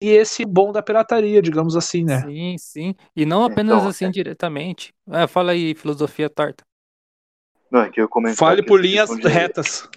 [0.00, 2.22] E esse bom da pirataria, digamos assim, né?
[2.22, 2.94] Sim, sim.
[3.16, 4.10] E não apenas então, assim é...
[4.10, 4.94] diretamente.
[5.10, 6.64] É, fala aí, filosofia torta.
[7.74, 9.26] Não, é que eu comentar Fale por linhas de...
[9.26, 9.88] retas.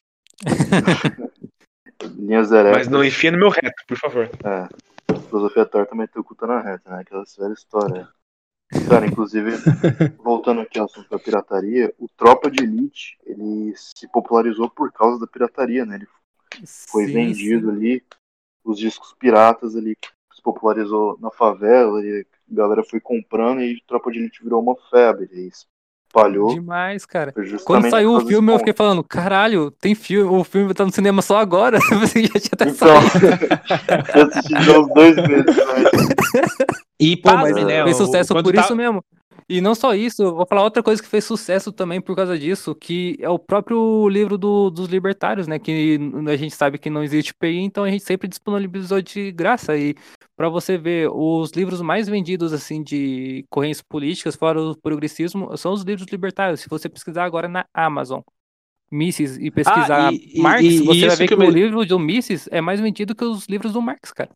[2.17, 2.75] linhas eretas.
[2.75, 4.27] Mas não enfia no meu reto, por favor.
[4.43, 4.67] É.
[5.29, 7.01] Filosofia torta meteu o cu na reta, né?
[7.01, 8.09] Aquela velha história.
[8.89, 9.51] Cara, inclusive,
[10.17, 15.19] voltando aqui ao assunto da pirataria, o Tropa de Elite, ele se popularizou por causa
[15.19, 15.97] da pirataria, né?
[15.97, 16.07] Ele
[16.89, 17.77] foi sim, vendido sim.
[17.77, 18.03] ali,
[18.63, 19.95] os discos piratas ali,
[20.41, 25.29] popularizou na favela e a galera foi comprando e Tropa de Elite virou uma febre.
[25.31, 25.51] E
[26.17, 26.49] espalhou.
[26.49, 27.33] Demais, cara.
[27.63, 31.21] Quando saiu o filme, eu fiquei falando, caralho, tem filme, o filme tá no cinema
[31.21, 31.79] só agora.
[31.99, 32.69] Você já tinha até.
[32.69, 33.37] Então, saído.
[34.15, 35.63] eu assisti já uns dois meses, né?
[36.99, 37.83] E Pô, mas pasme, né?
[37.83, 39.03] fez sucesso por tá- isso mesmo.
[39.49, 42.37] E não só isso, eu vou falar outra coisa que fez sucesso também por causa
[42.37, 45.57] disso, que é o próprio livro do- dos libertários, né?
[45.57, 49.77] Que a gente sabe que não existe PI, então a gente sempre disponibilizou de graça.
[49.77, 49.95] E
[50.35, 55.71] pra você ver, os livros mais vendidos, assim, de correntes políticas, fora o progressismo, são
[55.71, 56.59] os livros libertários.
[56.59, 58.19] Se você pesquisar agora na Amazon,
[58.91, 61.51] Mises, e pesquisar Ah, e- e- Marx, e você vai ver que que, eu o
[61.51, 64.31] livro do Mises é mais vendido que os livros do Marx, cara.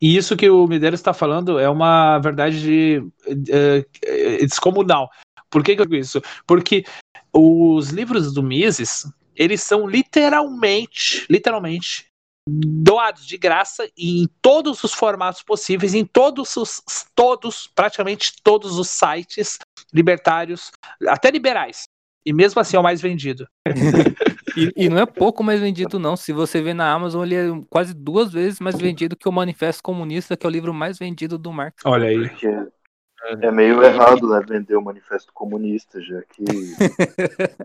[0.00, 5.10] E isso que o Medeiros está falando é uma verdade de, eh, eh, descomunal.
[5.50, 6.22] Por que, que eu digo isso?
[6.46, 6.84] Porque
[7.32, 12.06] os livros do Mises, eles são literalmente, literalmente,
[12.48, 16.82] doados de graça em todos os formatos possíveis, em todos os,
[17.14, 19.58] todos, praticamente todos os sites
[19.92, 20.70] libertários,
[21.08, 21.82] até liberais.
[22.24, 23.46] E mesmo assim é o mais vendido.
[24.56, 26.16] E, e não é pouco mais vendido, não.
[26.16, 29.82] Se você vê na Amazon, ele é quase duas vezes mais vendido que o Manifesto
[29.82, 31.76] Comunista, que é o livro mais vendido do Marx.
[31.84, 32.28] Olha aí.
[32.28, 32.48] Porque
[33.42, 36.42] é meio errado, né, vender o manifesto comunista, já que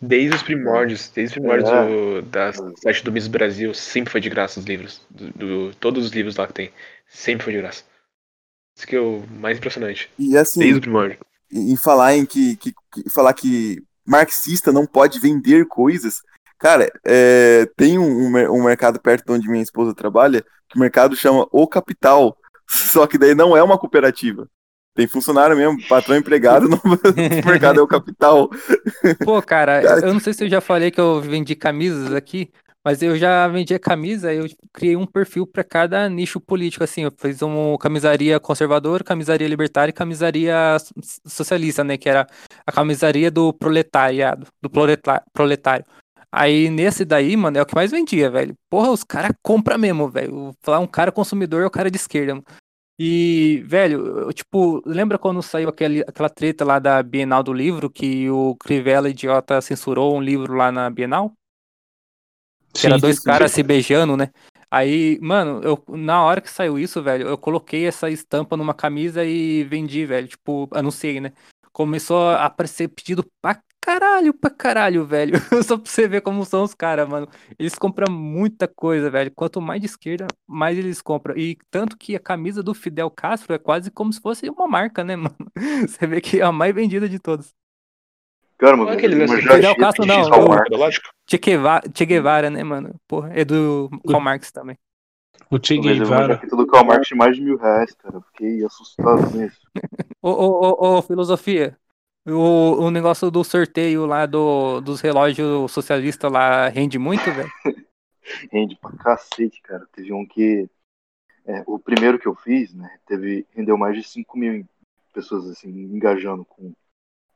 [0.00, 1.86] Desde os primórdios, desde os primórdios É.
[1.86, 5.00] do, da site do Miss Brasil, sempre foi de graça os livros.
[5.08, 6.72] Do, do- todos os livros lá que tem,
[7.08, 7.84] sempre foi de graça.
[8.76, 10.10] Isso que é o mais impressionante.
[10.18, 11.18] E assim, Desde o primórdio.
[11.52, 16.16] e, e falar em que, que- que- falar que marxista não pode vender coisas.
[16.58, 20.80] Cara, é, tem um, um mer- mercado perto de onde minha esposa trabalha, que o
[20.80, 22.36] mercado chama O Capital.
[22.68, 24.48] Só que daí não é uma cooperativa.
[24.94, 28.50] Tem funcionário mesmo, patrão empregado, não, o mercado é o capital.
[29.24, 32.52] Pô, cara, Cara, eu não sei se eu já falei que eu vendi camisas aqui,
[32.84, 37.02] mas eu já vendi a camisa, eu criei um perfil para cada nicho político, assim,
[37.02, 42.26] eu fiz uma camisaria conservadora, camisaria libertária e camisaria so- socialista, né, que era
[42.66, 45.86] a camisaria do proletariado, do proletário.
[46.30, 48.54] Aí nesse daí, mano, é o que mais vendia, velho.
[48.70, 50.52] Porra, os caras compram mesmo, velho.
[50.62, 52.46] Falar um cara consumidor é o cara de esquerda, mano.
[52.98, 57.90] E, velho, eu, tipo, lembra quando saiu aquele, aquela treta lá da Bienal do livro,
[57.90, 61.32] que o Crivella idiota censurou um livro lá na Bienal?
[62.72, 64.30] Que era dois caras se beijando, né?
[64.70, 69.22] Aí, mano, eu, na hora que saiu isso, velho, eu coloquei essa estampa numa camisa
[69.22, 70.26] e vendi, velho.
[70.26, 71.32] Tipo, anunciei, né?
[71.72, 75.34] Começou a aparecer pedido pra caralho, pra caralho, velho.
[75.62, 77.28] Só pra você ver como são os caras, mano.
[77.58, 79.30] Eles compram muita coisa, velho.
[79.34, 81.36] Quanto mais de esquerda, mais eles compram.
[81.36, 85.04] E tanto que a camisa do Fidel Castro é quase como se fosse uma marca,
[85.04, 85.36] né, mano?
[85.86, 87.52] Você vê que é a mais vendida de todas.
[88.62, 90.78] Cara, Qual uma é aquele lance eu Fidel Castro, não, eu-.
[90.78, 91.08] Lógico.
[91.28, 92.94] Che Guevara, che Guevara, né, mano?
[93.08, 94.78] Porra, é do Karl Marx também.
[95.50, 96.34] O Che eu Guevara.
[96.34, 98.18] jaqueta do Karl Marx de mais de mil reais, cara.
[98.18, 99.58] Eu fiquei assustado com isso.
[100.22, 101.76] Ô, ô, ô, ô, filosofia.
[102.24, 107.50] O, o negócio do sorteio lá do, dos relógios socialistas lá rende muito, velho?
[108.52, 109.84] Rende pra cacete, cara.
[109.92, 110.70] Teve um que.
[111.44, 112.88] é, o primeiro que eu fiz, né?
[113.04, 114.64] Teve, rendeu mais de 5 mil
[115.12, 116.72] pessoas assim, engajando com.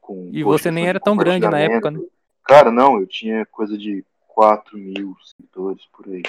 [0.07, 2.01] Com E você nem era tão grande na época, né?
[2.45, 6.23] Cara, não, eu tinha coisa de 4 mil seguidores por aí.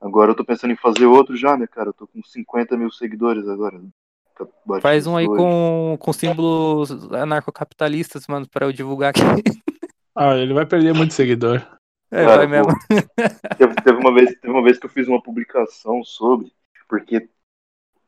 [0.00, 1.90] Agora eu tô pensando em fazer outro já, né, cara?
[1.90, 3.80] Eu tô com 50 mil seguidores agora.
[4.66, 9.20] Bati Faz um aí com, com símbolos anarcocapitalistas, mano, pra eu divulgar aqui.
[10.16, 11.56] Ah, ele vai perder muito seguidor.
[12.08, 12.72] É, Cara, vai mesmo.
[13.58, 16.52] Teve, teve uma vez, teve uma vez que eu fiz uma publicação sobre,
[16.88, 17.28] porque,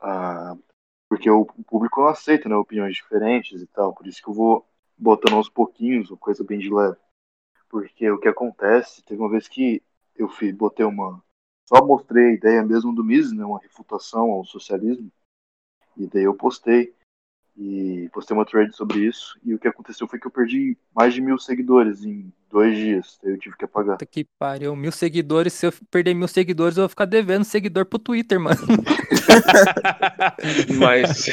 [0.01, 0.55] ah,
[1.09, 4.67] porque o público não aceita né, opiniões diferentes e tal, por isso que eu vou
[4.97, 6.97] botando aos pouquinhos, uma coisa bem de leve.
[7.69, 9.83] Porque o que acontece, teve uma vez que
[10.15, 11.23] eu fiz, botei uma.
[11.69, 15.11] Só mostrei a ideia mesmo do Mises, né, uma refutação ao socialismo,
[15.97, 16.95] e daí eu postei.
[17.59, 21.15] E postei uma thread sobre isso, e o que aconteceu foi que eu perdi mais
[21.15, 23.97] de mil seguidores em dois dias, eu tive que apagar.
[23.97, 24.77] Puta que pariu.
[24.77, 28.59] Mil seguidores, se eu perder mil seguidores, eu vou ficar devendo seguidor pro Twitter, mano.
[30.79, 31.27] Mas,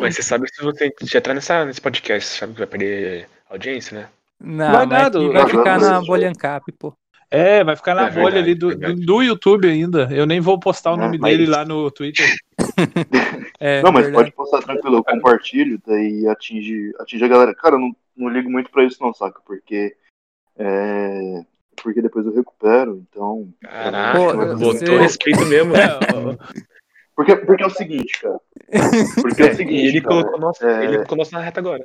[0.00, 3.28] mas você sabe que se você entrar nessa, nesse podcast, você sabe que vai perder
[3.50, 4.06] audiência, né?
[4.40, 6.92] Não, Vai mas nada, o- vai ficar nada, na bolha Ancap, pô.
[7.30, 9.06] É, vai ficar na É bolha verdade, ali do, verdade.
[9.06, 10.08] do YouTube ainda.
[10.12, 12.26] Eu nem vou postar o Não, nome mas- dele lá no Twitter.
[13.58, 14.30] É, Não, mas verdade.
[14.32, 17.54] pode postar tranquilo, eu compartilho, daí atinge, atinge a galera.
[17.54, 19.40] Cara, eu não, não ligo muito pra isso não, saca?
[19.46, 19.96] Porque
[20.58, 21.44] é,
[21.82, 23.48] porque depois eu recupero, então...
[23.62, 25.72] Caraca, Pô, botou você- respeito mesmo.
[27.14, 28.38] Porque, porque é o seguinte, cara.
[29.22, 31.60] Porque é o e seguinte, ele cara, colocou, nossa, é, ele colocou nossa na reta
[31.60, 31.82] agora.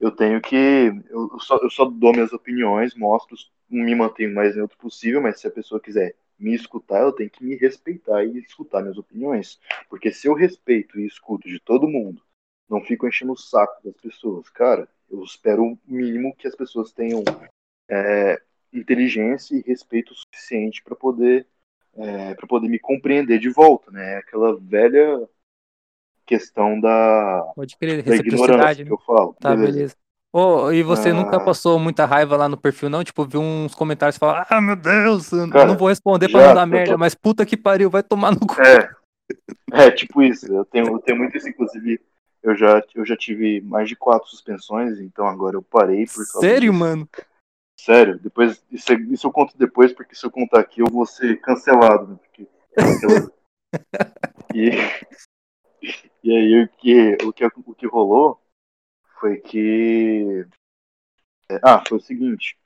[0.00, 0.92] eu tenho que...
[1.08, 3.36] Eu só, eu só dou minhas opiniões, mostro,
[3.70, 7.28] me mantenho o mais neutro possível, mas se a pessoa quiser me escutar, ela tem
[7.28, 9.60] que me respeitar e escutar minhas opiniões.
[9.88, 12.22] Porque se eu respeito e escuto de todo mundo,
[12.68, 16.92] não fico enchendo o saco das pessoas, cara, eu espero o mínimo que as pessoas
[16.92, 17.22] tenham
[17.88, 18.40] é,
[18.72, 21.46] inteligência e respeito suficiente para poder
[21.94, 24.16] é, para poder me compreender de volta, né?
[24.16, 25.28] Aquela velha
[26.24, 28.84] questão da, Pode crer, da ignorância reciprocidade.
[28.84, 28.94] que né?
[28.94, 29.36] eu falo.
[29.38, 29.94] Tá, beleza.
[30.32, 31.14] Ô, e você Ah.
[31.14, 33.04] nunca passou muita raiva lá no perfil, não?
[33.04, 36.40] Tipo, viu uns comentários e falar, ah, meu Deus, eu Cara, não vou responder pra
[36.40, 38.56] já, não dar merda, tô- mas puta que pariu, vai tomar no cu.
[38.62, 38.90] É,
[39.72, 40.46] é tipo isso.
[40.50, 42.00] Eu tenho, eu tenho muito isso, inclusive.
[42.42, 46.72] Eu já, eu já tive mais de quatro suspensões, então agora eu parei por Sério,
[46.72, 47.06] mano?
[47.78, 51.04] Sério, depois isso, é- isso eu conto depois, porque se eu contar aqui eu vou
[51.04, 52.16] ser cancelado, né?
[52.22, 53.32] Porque, cancelado.
[54.54, 54.70] e,
[56.24, 58.40] e aí o que, o, que, o que rolou
[59.22, 60.44] foi que.
[61.48, 62.56] é, ah, foi o seguinte.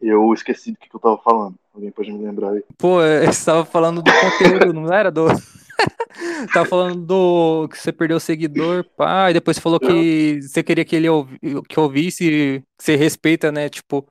[0.00, 1.54] Eu esqueci do que, que eu tava falando.
[1.74, 2.64] Alguém pode me lembrar aí?
[2.78, 5.26] Pô, é, você tava falando do conteúdo, não era do.
[6.54, 10.62] tava falando do que você perdeu o seguidor, pá, e depois você falou que você
[10.62, 11.38] queria que ele ouvi...
[11.68, 13.68] que ouvisse, que você respeita, né?
[13.68, 14.06] Tipo,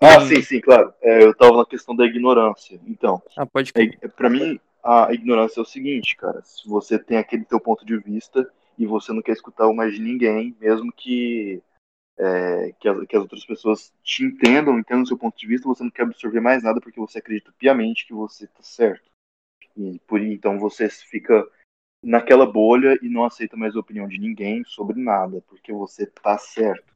[0.00, 0.94] Ah, sim, sim, claro.
[1.02, 2.80] É, eu tava na questão da ignorância.
[2.86, 3.72] Então, ah, pode.
[3.74, 6.40] É, para mim, a ignorância é o seguinte, cara.
[6.44, 8.48] Se você tem aquele teu ponto de vista
[8.78, 11.60] e você não quer escutar o mais de ninguém, mesmo que,
[12.16, 15.66] é, que, as, que as outras pessoas te entendam, entendam o seu ponto de vista,
[15.66, 19.10] você não quer absorver mais nada porque você acredita piamente que você tá certo.
[19.76, 21.46] E por então você fica
[22.02, 26.38] naquela bolha e não aceita mais a opinião de ninguém sobre nada, porque você tá
[26.38, 26.94] certo.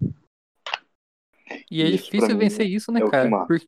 [1.71, 3.47] E é isso difícil vencer isso, né, é cara?
[3.47, 3.67] Porque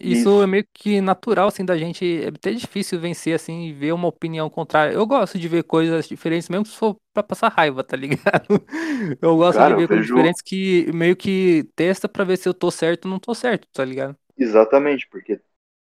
[0.00, 2.04] isso, é meio que natural, assim, da gente.
[2.24, 4.92] É até difícil vencer, assim, e ver uma opinião contrária.
[4.94, 8.46] Eu gosto de ver coisas diferentes, mesmo se for pra passar raiva, tá ligado?
[9.22, 12.48] Eu gosto Cara, de ver coisas vejo- diferentes que meio que testa pra ver se
[12.48, 14.16] eu tô certo ou não tô certo, tá ligado?
[14.36, 15.40] Exatamente, porque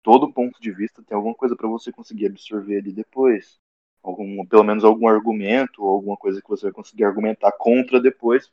[0.04, 3.60] todo ponto de vista tem alguma coisa para você conseguir absorver ali depois.
[4.04, 8.52] Algum, pelo menos algum argumento ou alguma coisa que você vai conseguir argumentar contra depois,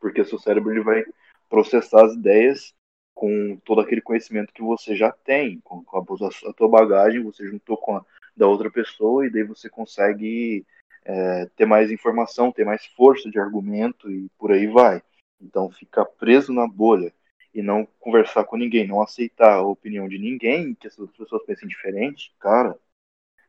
[0.00, 1.04] porque seu cérebro ele vai
[1.48, 2.74] processar as ideias
[3.18, 7.76] com todo aquele conhecimento que você já tem, com, a, a tua bagagem, você juntou
[7.76, 8.04] com a
[8.36, 10.64] da outra pessoa e daí você consegue
[11.04, 15.02] é, ter mais informação, ter mais força de argumento e por aí vai.
[15.42, 17.12] Então ficar preso na bolha
[17.52, 21.44] e não conversar com ninguém, não aceitar a opinião de ninguém, que as outras pessoas
[21.44, 22.78] pensem diferente, cara,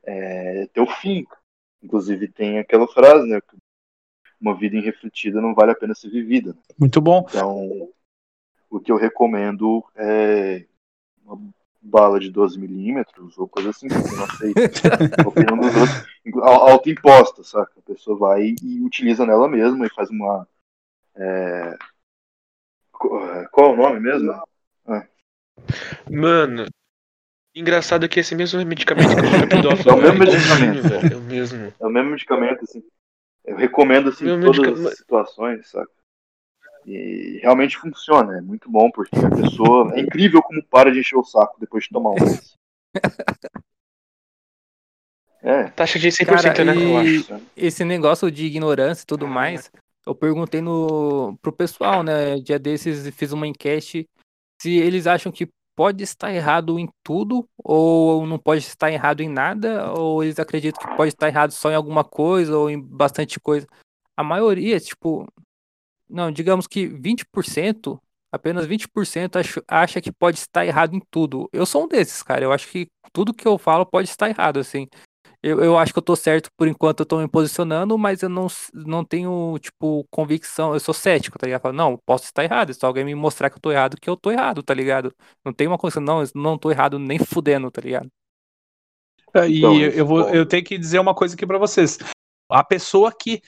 [0.03, 1.27] é teu fim.
[1.83, 3.39] Inclusive tem aquela frase, né?
[3.39, 3.55] que
[4.41, 6.57] Uma vida irrefletida não vale a pena ser vivida.
[6.75, 7.23] Muito bom.
[7.29, 7.91] Então,
[8.69, 10.65] o que eu recomendo é
[11.23, 11.39] uma
[11.81, 14.53] bala de 12 milímetros ou coisa assim, porque eu não sei
[15.25, 16.03] a opinião dos outros,
[16.43, 17.71] autoimposta, saca?
[17.77, 20.47] A pessoa vai e utiliza nela mesma e faz uma.
[21.15, 24.33] é, é, Qual é o nome mesmo?
[26.09, 26.65] Mano,
[27.55, 30.87] engraçado que esse mesmo medicamento que o pedófilo É o mesmo vai medicamento.
[30.87, 31.13] velho.
[31.13, 31.73] É o mesmo.
[31.79, 32.83] É o mesmo medicamento, assim.
[33.45, 35.91] Eu recomendo, assim, em todas medica- as situações, saca?
[36.89, 39.93] E realmente funciona, é muito bom, porque a pessoa.
[39.95, 42.15] É incrível como para de encher o saco depois de tomar um.
[45.41, 46.75] É, Taxa de 100%, Cara, né?
[46.75, 47.23] Eu acho.
[47.23, 47.43] sabe?
[47.55, 49.71] Esse negócio de ignorância e tudo mais,
[50.05, 52.37] eu perguntei no, pro pessoal, né?
[52.41, 54.05] Dia desses fiz uma enquete
[54.61, 55.47] se eles acham que
[55.77, 60.85] pode estar errado em tudo ou não pode estar errado em nada, ou eles acreditam
[60.85, 63.65] que pode estar errado só em alguma coisa ou em bastante coisa.
[64.17, 65.25] A maioria, tipo,
[66.09, 71.49] não, digamos que 20%, apenas 20% acho- acha que pode estar errado em tudo.
[71.53, 72.43] Eu sou um desses, cara.
[72.43, 74.87] Eu acho que tudo que eu falo pode estar errado, assim.
[75.43, 78.29] Eu, eu acho que eu tô certo por enquanto eu tô me posicionando, mas eu
[78.29, 80.73] não, não tenho, tipo, convicção.
[80.73, 81.59] Eu sou cético, tá ligado?
[81.59, 82.73] Eu falo, Não, posso estar errado.
[82.73, 85.13] Se alguém me mostrar que eu tô errado, que eu tô errado, tá ligado?
[85.45, 88.09] Não tem uma coisa, não, eu não tô errado nem fudendo, tá ligado?
[89.47, 91.97] E Então, eu, eu vou, eu tenho que dizer uma coisa aqui pra vocês.
[92.49, 93.41] A pessoa que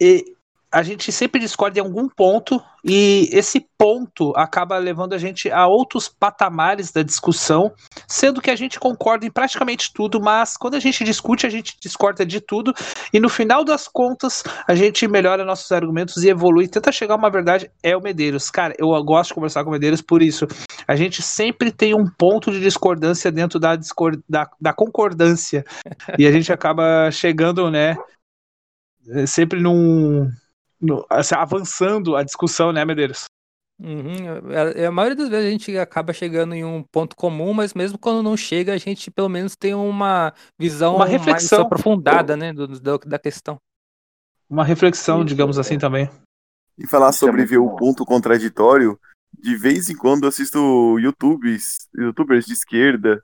[0.00, 0.33] e,
[0.74, 5.68] a gente sempre discorda em algum ponto e esse ponto acaba levando a gente a
[5.68, 7.72] outros patamares da discussão,
[8.08, 11.76] sendo que a gente concorda em praticamente tudo, mas quando a gente discute, a gente
[11.80, 12.74] discorda de tudo
[13.12, 17.18] e no final das contas a gente melhora nossos argumentos e evolui, tenta chegar a
[17.18, 17.70] uma verdade.
[17.80, 18.50] É o Medeiros.
[18.50, 20.48] Cara, eu gosto de conversar com o Medeiros por isso.
[20.88, 25.64] A gente sempre tem um ponto de discordância dentro da, discor da, da concordância.
[26.18, 27.96] E a gente acaba chegando, né?
[29.26, 30.30] Sempre num.
[30.80, 33.24] No- assim, avançando a discussão, né, Medeiros?
[33.80, 34.14] Uhum,
[34.84, 37.98] a, a maioria das vezes a gente acaba chegando em um ponto comum, mas mesmo
[37.98, 41.62] quando não chega, a gente pelo menos tem uma visão Uma mais reflexão.
[41.62, 43.58] aprofundada, né, do, do- da questão.
[44.48, 45.60] Uma reflexão, Isso, digamos é.
[45.60, 46.08] assim também.
[46.78, 48.98] E falar Isso é sobre ver o ponto contraditório,
[49.36, 53.22] de vez em quando eu assisto YouTubes, youtubers de esquerda,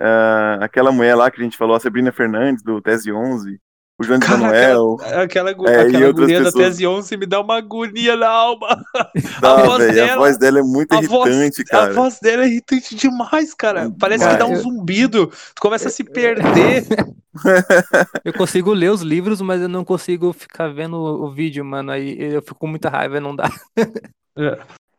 [0.00, 3.60] ah, aquela mulher lá que a gente falou, a Sabrina Fernandes, do Tese 11,
[4.00, 4.96] o João de Cara, Manuel.
[5.00, 6.64] Aquela, É, aquela outras guria da pessoas.
[6.68, 8.82] Tese 11 me dá uma agonia na alma.
[8.92, 9.10] Tá,
[9.54, 11.92] a voz dela- a voz dela é muito a voz- irritante, A cara.
[11.92, 13.92] voz dela é irritante demais, cara.
[13.98, 15.26] Parece Cara, que dá um zumbido.
[15.54, 16.86] Tu começa a se perder.
[18.24, 21.92] Eu consigo ler os livros, mas eu não consigo ficar vendo o vídeo, mano.
[21.92, 23.48] Aí eu fico com muita raiva, não dá.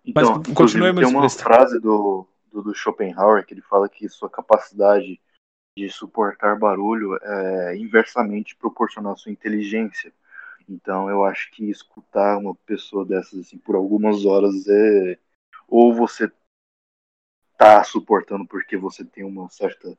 [0.06, 5.20] Então, Mas tem uma frase do, do, do Schopenhauer que ele fala que sua capacidade
[5.78, 10.14] de suportar barulho é inversamente proporcional à sua inteligência.
[10.68, 15.18] Então, eu acho que escutar uma pessoa dessas assim, por algumas horas é.
[15.68, 16.32] Ou você
[17.58, 19.98] tá suportando porque você tem uma certa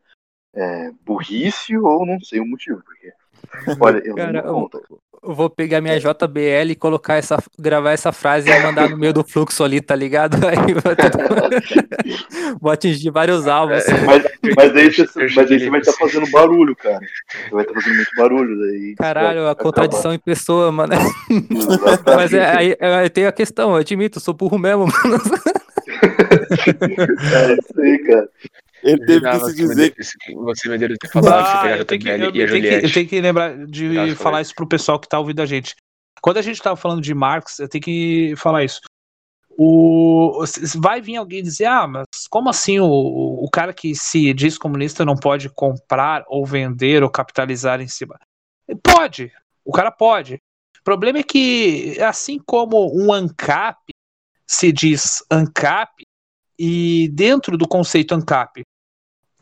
[0.52, 2.82] é, burrice, ou não sei o motivo.
[2.82, 3.12] Porque,
[3.80, 4.80] olha, eu Cara, não conta.
[5.22, 9.12] eu vou pegar minha JBL e colocar essa, gravar essa frase e mandar no meio
[9.12, 10.36] do fluxo ali, tá ligado?
[10.46, 10.56] Aí
[12.60, 13.84] vou atingir vários alvos.
[14.06, 14.24] Mas,
[14.56, 17.00] mas aí você, mas aí você vai estar li fazendo barulho, cara.
[17.00, 18.94] Você vai estar fazendo muito barulho daí.
[18.96, 20.94] Caralho, a contradição em pessoa, mano.
[20.94, 22.16] Exatamente.
[22.16, 25.22] Mas é, aí, aí tem a questão, eu admito, eu sou burro mesmo, mano.
[26.02, 28.28] É isso aí, cara.
[28.82, 29.94] Ele teve que você se me dizer
[30.34, 32.32] Você me deu ter falado que você Ah, a que, JBL eu e a tenho
[32.32, 32.84] que- Juliette.
[32.86, 35.74] eu tenho que lembrar de falar isso pro pessoal que tá ouvindo a gente.
[36.20, 38.80] Quando a gente tava falando de Marx, eu tenho que falar isso.
[39.58, 40.42] O,
[40.76, 45.04] vai vir alguém dizer, ah, mas como assim o, o cara que se diz comunista
[45.04, 48.18] não pode comprar ou vender ou capitalizar em cima?
[48.82, 49.30] Pode,
[49.64, 50.34] o cara pode.
[50.80, 53.78] O problema é que, assim como um ANCAP
[54.46, 56.02] se diz ANCAP,
[56.58, 58.62] e dentro do conceito ANCAP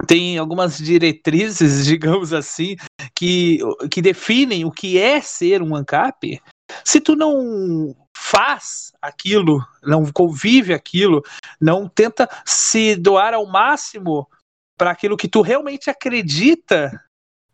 [0.07, 2.77] tem algumas diretrizes, digamos assim,
[3.15, 3.59] que,
[3.91, 6.41] que definem o que é ser um ANCAP,
[6.85, 11.23] se tu não faz aquilo, não convive aquilo,
[11.61, 14.29] não tenta se doar ao máximo
[14.77, 16.91] para aquilo que tu realmente acredita,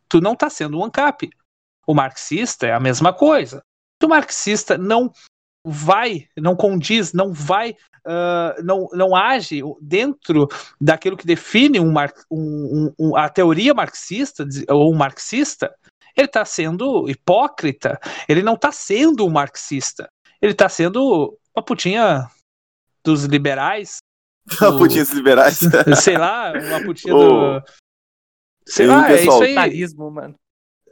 [0.08, 1.30] tu não está sendo um ANCAP.
[1.86, 3.62] O marxista é a mesma coisa.
[4.00, 5.10] Se o marxista não
[5.68, 7.72] vai, não condiz, não vai,
[8.06, 10.46] uh, não, não age dentro
[10.80, 11.92] daquilo que define um,
[12.30, 15.74] um, um, a teoria marxista ou um marxista,
[16.16, 18.00] ele está sendo hipócrita.
[18.28, 20.08] Ele não está sendo um marxista.
[20.40, 22.26] Ele está sendo uma putinha
[23.04, 23.98] dos liberais.
[24.60, 25.58] a putinha dos liberais.
[26.02, 27.64] Sei lá, uma putinha Ô, do.
[28.66, 29.54] Sei um lá, é pessoal- isso aí.
[29.54, 30.34] Capitalismo, mano.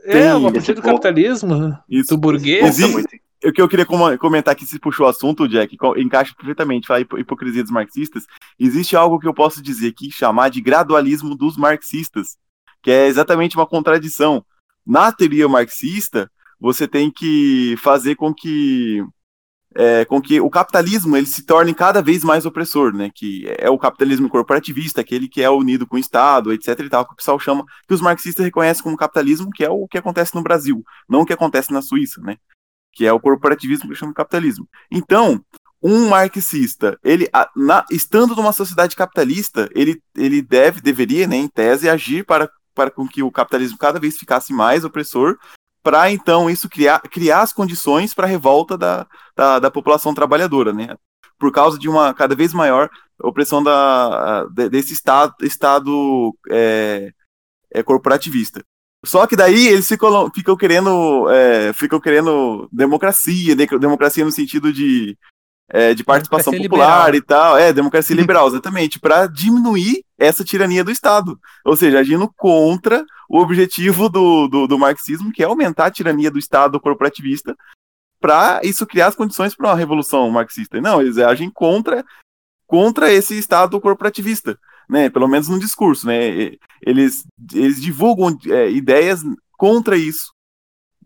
[0.04, 2.08] É, tem uma putinha do capitalismo, Isso.
[2.10, 2.78] do burguês.
[2.78, 6.86] Existe- o que eu queria com- comentar aqui, se puxou o assunto, Jack, encaixa perfeitamente,
[6.86, 8.24] falar hipo- hipocrisia dos marxistas.
[8.58, 12.36] Existe algo que eu posso dizer aqui, chamar de gradualismo dos marxistas,
[12.82, 14.44] que é exatamente uma contradição.
[14.86, 16.30] Na teoria marxista,
[16.60, 19.02] você tem que fazer com que
[19.76, 23.10] é, com que o capitalismo ele se torne cada vez mais opressor, né?
[23.12, 26.78] Que é o capitalismo corporativista, aquele que é unido com o Estado, etc.
[26.80, 29.88] e tal, que o pessoal chama, que os marxistas reconhecem como capitalismo, que é o
[29.88, 32.36] que acontece no Brasil, não o que acontece na Suíça, né?
[32.94, 34.68] Que é o corporativismo que chama de capitalismo.
[34.90, 35.44] Então,
[35.82, 41.88] um marxista, ele, na- estando numa sociedade capitalista, ele, ele deve, deveria, né, em tese,
[41.88, 45.36] agir para, para com que o capitalismo cada vez ficasse mais opressor,
[45.82, 50.72] para então isso criar, criar as condições para a revolta da, da, da população trabalhadora,
[50.72, 50.96] né?
[51.38, 52.88] Por causa de uma cada vez maior
[53.20, 57.12] opressão da, de- desse estado, estado é,
[57.70, 58.64] é, corporativista.
[59.04, 64.72] Só que daí eles ficam, ficam querendo é, ficam querendo democracia, de- democracia no sentido
[64.72, 65.16] de,
[65.68, 67.14] é, de participação popular liberal.
[67.14, 71.38] e tal, é, democracia liberal, exatamente, para diminuir essa tirania do Estado.
[71.64, 76.30] Ou seja, agindo contra o objetivo do, do, do marxismo, que é aumentar a tirania
[76.30, 77.56] do Estado corporativista,
[78.20, 80.80] para isso criar as condições para uma revolução marxista.
[80.80, 82.04] Não, eles agem contra,
[82.66, 84.58] contra esse Estado corporativista,
[84.88, 85.08] né?
[85.10, 86.52] Pelo menos no discurso, né?
[86.82, 89.22] Eles, eles divulgam é, ideias
[89.56, 90.32] contra isso.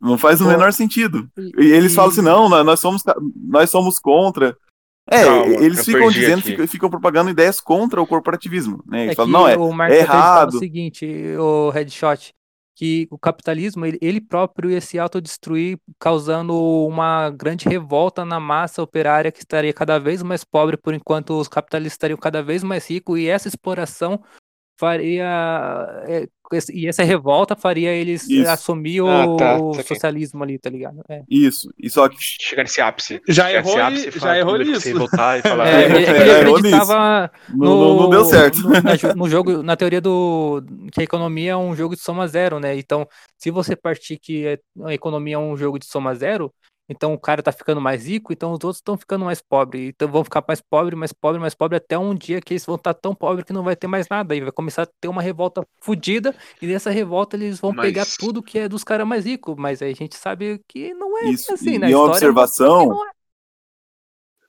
[0.00, 1.28] Não faz o Pô, menor sentido.
[1.58, 3.02] E, eles e- falam assim, não, nós- somos,
[3.36, 4.56] nós somos contra.
[5.10, 6.66] É, Calma, eles ficam dizendo, aqui.
[6.66, 9.04] ficam, propagando ideias contra o corporativismo, né?
[9.04, 10.54] Eles É falam, não, é, o é errado.
[10.54, 11.06] o seguinte,
[11.38, 12.34] o Headshot,
[12.78, 16.54] que o capitalismo ele, ele próprio ia se autodestruir, causando
[16.86, 21.48] uma grande revolta na massa operária que estaria cada vez mais pobre, por enquanto os
[21.48, 24.22] capitalistas estariam cada vez mais ricos, e essa exploração
[24.78, 25.24] faria.
[26.06, 26.26] é,
[26.72, 28.48] e essa revolta faria eles Isso.
[28.48, 29.94] assumir o, Ah, tá, o saquei.
[29.96, 31.02] socialismo ali, tá ligado?
[31.06, 31.22] É.
[31.28, 31.68] Isso.
[31.78, 33.20] E só que Chegar nesse ápice.
[33.28, 34.80] Já nesse errou ápice e- já errou nisso.
[34.80, 35.68] você voltar e falar.
[35.68, 38.60] É, É, ele, é, ele errou acreditava não, não- não deu certo.
[38.62, 42.26] No, na no jogo, na teoria do que a economia é um jogo de soma
[42.26, 42.74] zero, né?
[42.78, 43.06] Então,
[43.36, 46.50] se você partir que a economia é um jogo de soma zero,
[46.88, 49.90] Então o cara tá ficando mais rico, então os outros estão ficando mais pobres.
[49.90, 52.76] Então vão ficar mais pobre, mais pobre, mais pobre, até um dia que eles vão
[52.76, 54.34] estar tão pobres que não vai ter mais nada.
[54.34, 58.06] E vai começar a ter uma revolta fodida, e nessa revolta eles vão Mas- pegar
[58.18, 59.54] tudo que é dos caras mais ricos.
[59.58, 61.86] Mas aí a gente sabe que não é Isso, assim, e- né?
[61.86, 63.10] A uma história mostra que observação- é.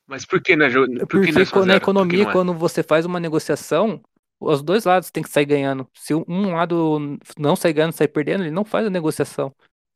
[0.07, 1.73] Mas por que na, jo- por que Porque é quando- na?
[1.73, 2.31] Por que economia, é?
[2.31, 4.01] quando você faz uma negociação,
[4.39, 5.87] os dois lados têm que sair ganhando.
[5.93, 9.53] Se um lado não sair ganhando, sair perdendo, ele não faz a negociação.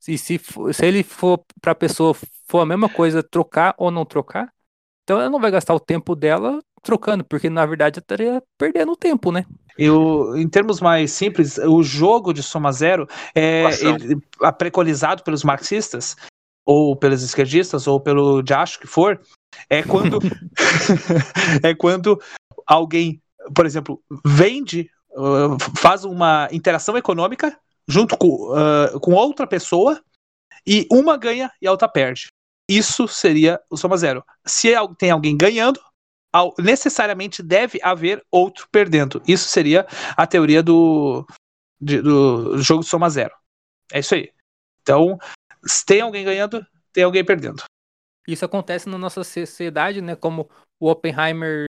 [0.08, 2.14] E se, se ele for para a pessoa
[2.46, 4.52] for a mesma coisa, trocar ou não trocar,
[5.02, 8.92] então ela não vai gastar o tempo dela trocando, porque na verdade ela estaria perdendo
[8.92, 9.44] o tempo, né?
[9.78, 15.22] E o- em termos mais simples, o jogo de soma zero é ele- a- preconizado
[15.22, 16.14] pelos marxistas,
[16.64, 19.20] ou pelos esquerdistas, ou pelo diacho que for,
[19.68, 20.18] é quando
[21.62, 22.20] é quando
[22.66, 23.20] alguém,
[23.54, 27.56] por exemplo, vende, uh, faz uma interação econômica
[27.86, 30.02] junto com, uh, com outra pessoa
[30.66, 32.28] e uma ganha e a outra perde.
[32.68, 34.24] Isso seria o soma zero.
[34.46, 35.80] Se tem alguém ganhando,
[36.58, 39.22] necessariamente deve haver outro perdendo.
[39.26, 41.26] Isso seria a teoria do,
[41.80, 43.34] de- do jogo de soma zero.
[43.92, 44.32] É isso aí.
[44.82, 45.18] Então,
[45.64, 47.62] se tem alguém ganhando, tem alguém perdendo.
[48.26, 50.16] Isso acontece na nossa sociedade, né?
[50.16, 50.48] Como
[50.80, 51.66] o Oppenheimer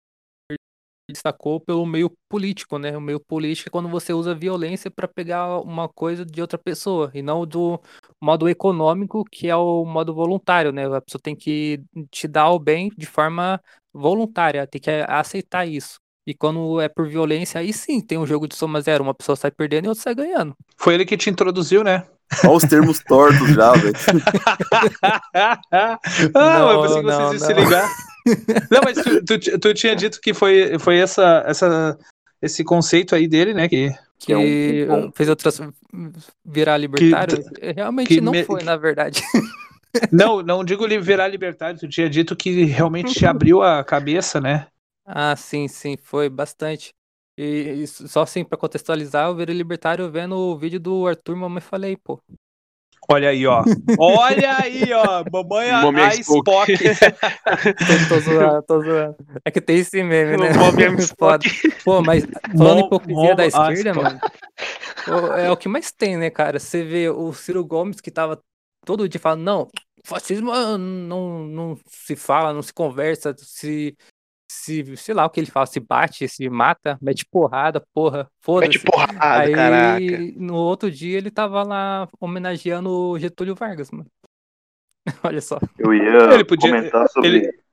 [1.08, 2.96] destacou pelo meio político, né?
[2.96, 7.10] O meio político é quando você usa violência para pegar uma coisa de outra pessoa
[7.14, 7.80] e não do
[8.20, 10.86] modo econômico, que é o modo voluntário, né?
[10.86, 11.80] A pessoa tem que
[12.10, 13.60] te dar o bem de forma
[13.92, 15.98] voluntária, tem que aceitar isso.
[16.26, 19.04] E quando é por violência, aí sim tem um jogo de soma zero.
[19.04, 20.54] Uma pessoa sai perdendo e outra sai ganhando.
[20.76, 22.06] Foi ele que te introduziu, né?
[22.42, 23.94] Olha os termos tortos já, velho.
[25.70, 25.98] ah,
[26.34, 27.62] Não, mas assim que não, vocês iam se não.
[27.62, 27.88] ligar.
[28.70, 31.98] Não, mas tu, tu, tu tinha dito que foi, foi essa, essa,
[32.40, 33.68] esse conceito aí dele, né?
[33.68, 35.60] Que, Que é um- Que um- fez outras
[36.44, 37.44] virar libertário.
[37.74, 39.22] Realmente que não me- foi, na verdade.
[40.12, 44.66] não, não digo virar libertário, tu tinha dito que realmente te abriu a cabeça, né?
[45.06, 46.92] Ah, sim, sim, foi bastante.
[47.36, 51.60] E, e só assim, pra contextualizar, eu virei libertário vendo o vídeo do Arthur Mamãe
[51.60, 52.20] Falei, pô.
[53.08, 53.62] Olha aí, ó.
[53.98, 55.24] Olha aí, ó.
[55.30, 56.14] Mamãe a, Mommy a.
[56.14, 56.72] Spock.
[56.76, 59.16] Tô, tô zoando, tô zoando.
[59.44, 60.50] É que tem esse meme, né?
[60.52, 61.44] O Mommy Foda.
[61.84, 62.24] Pô, mas
[62.56, 64.02] falando em Mom- hipocrisia da Mom- esquerda, Spock.
[64.04, 64.20] mano,
[65.04, 66.58] pô, é o que mais tem, né, cara?
[66.58, 68.40] Você vê o Ciro Gomes que tava
[68.86, 69.68] todo dia falando, não,
[70.04, 73.96] fascismo ah, não, não se fala, não se conversa, se,
[74.54, 78.72] se, sei lá o que ele fala, se bate, se mata, mete porrada, porra, foda-se.
[78.78, 80.00] Mete porrada, Aí, caraca.
[80.36, 84.06] no outro dia, ele tava lá homenageando o Getúlio Vargas, mano.
[85.22, 85.58] Olha só.
[85.78, 87.28] Eu ia Ele podia- comentar sobre.
[87.28, 87.64] ele-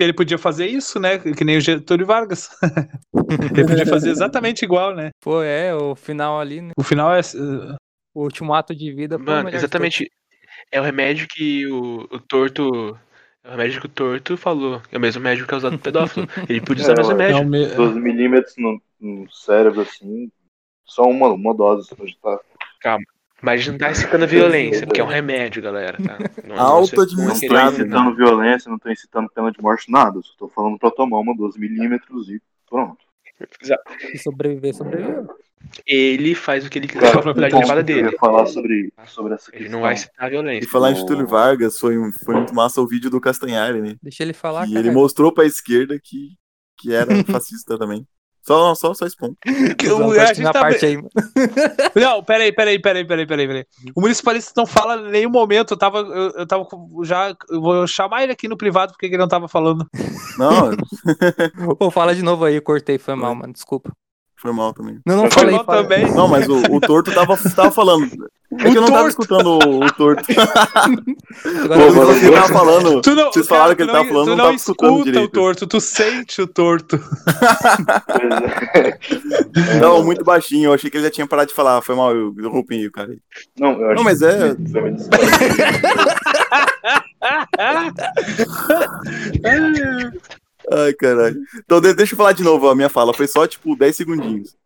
[0.00, 1.18] Ele podia fazer isso, né?
[1.18, 2.48] Que nem o Getúlio Vargas.
[3.52, 5.10] Ele podia fazer exatamente igual, né?
[5.20, 6.70] Pô, é, o final ali, né?
[6.76, 7.20] O final é.
[8.14, 9.18] O último ato de vida.
[9.18, 10.08] Mano, exatamente.
[10.70, 12.96] É o remédio que o, o torto.
[13.48, 14.82] É o remédio que o torto falou.
[14.92, 16.28] É o mesmo remédio que é usado pedófilo.
[16.48, 17.42] Ele podia usar É, o mesmo é remédio.
[17.42, 20.30] o me- 12 milímetros no, no cérebro, assim.
[20.84, 21.88] Só uma, uma dose.
[22.82, 22.98] Tá.
[23.40, 25.96] Mas não tá incitando a violência, porque é um remédio, galera.
[25.96, 26.18] Tá?
[26.46, 27.32] Não, não Auto se- não tô
[27.68, 30.20] incitando violência, não tô incitando pena de morte, nada.
[30.22, 32.98] Só tô falando pra tomar uma 12 milímetros e pronto.
[33.38, 33.80] Deus.
[34.10, 35.28] Se sobreviver, sobreviveu.
[35.86, 38.10] Ele faz o que ele quiser Cara, com a propriedade um privada que eu dele.
[38.12, 39.72] ia falar sobre, sobre essa Ele questão.
[39.78, 40.70] não vai incitar a E violência.
[40.70, 43.96] falar em Getúlio Vargas, foi, um- foi muito massa o vídeo do Castanhari, né?
[44.02, 44.80] Deixa ele falar, E cara.
[44.86, 46.30] ele mostrou pra esquerda que,
[46.78, 47.06] que era
[47.42, 48.06] fascista também.
[48.46, 49.36] Só, só, só esse ponto.
[49.78, 51.10] que o- corta a gente na tá parte aí, mano.
[51.94, 53.64] Não, peraí, peraí, peraí, peraí, peraí, peraí.
[53.94, 55.72] O municipalista não fala em nenhum momento.
[55.74, 56.66] Eu tava, eu, eu tava
[57.02, 57.34] já.
[57.50, 59.86] Eu vou chamar ele aqui no privado porque ele não tava falando.
[60.38, 60.70] Não,
[61.76, 63.52] Pô, fala de novo aí, eu cortei, foi mal, mano.
[63.52, 63.92] Desculpa.
[64.40, 65.00] Foi mal também.
[65.04, 65.64] Não, não Foi falei.
[65.64, 66.10] também.
[66.12, 68.08] Não, mas o, o torto tava, tava falando.
[68.52, 69.08] É que eu não tava torto.
[69.10, 70.24] escutando o, o torto.
[71.64, 73.00] Agora Pô, eu você tava falando.
[73.02, 75.02] Tu não, Vocês falaram que tu ele tava falando, tu não não tava escutando escuta
[75.02, 75.32] o direito.
[75.32, 76.98] torto, tu sente o torto.
[79.80, 80.70] Não, muito baixinho.
[80.70, 81.82] Eu achei que ele já tinha parado de falar.
[81.82, 83.14] Foi mal, eu interrompi o cara.
[83.58, 84.56] Não, eu acho Não, mas que é-.
[90.72, 91.40] Ai, caralho.
[91.56, 93.14] Então, de- deixa eu falar de novo a minha fala.
[93.14, 94.56] Foi só, tipo, 10 segundinhos.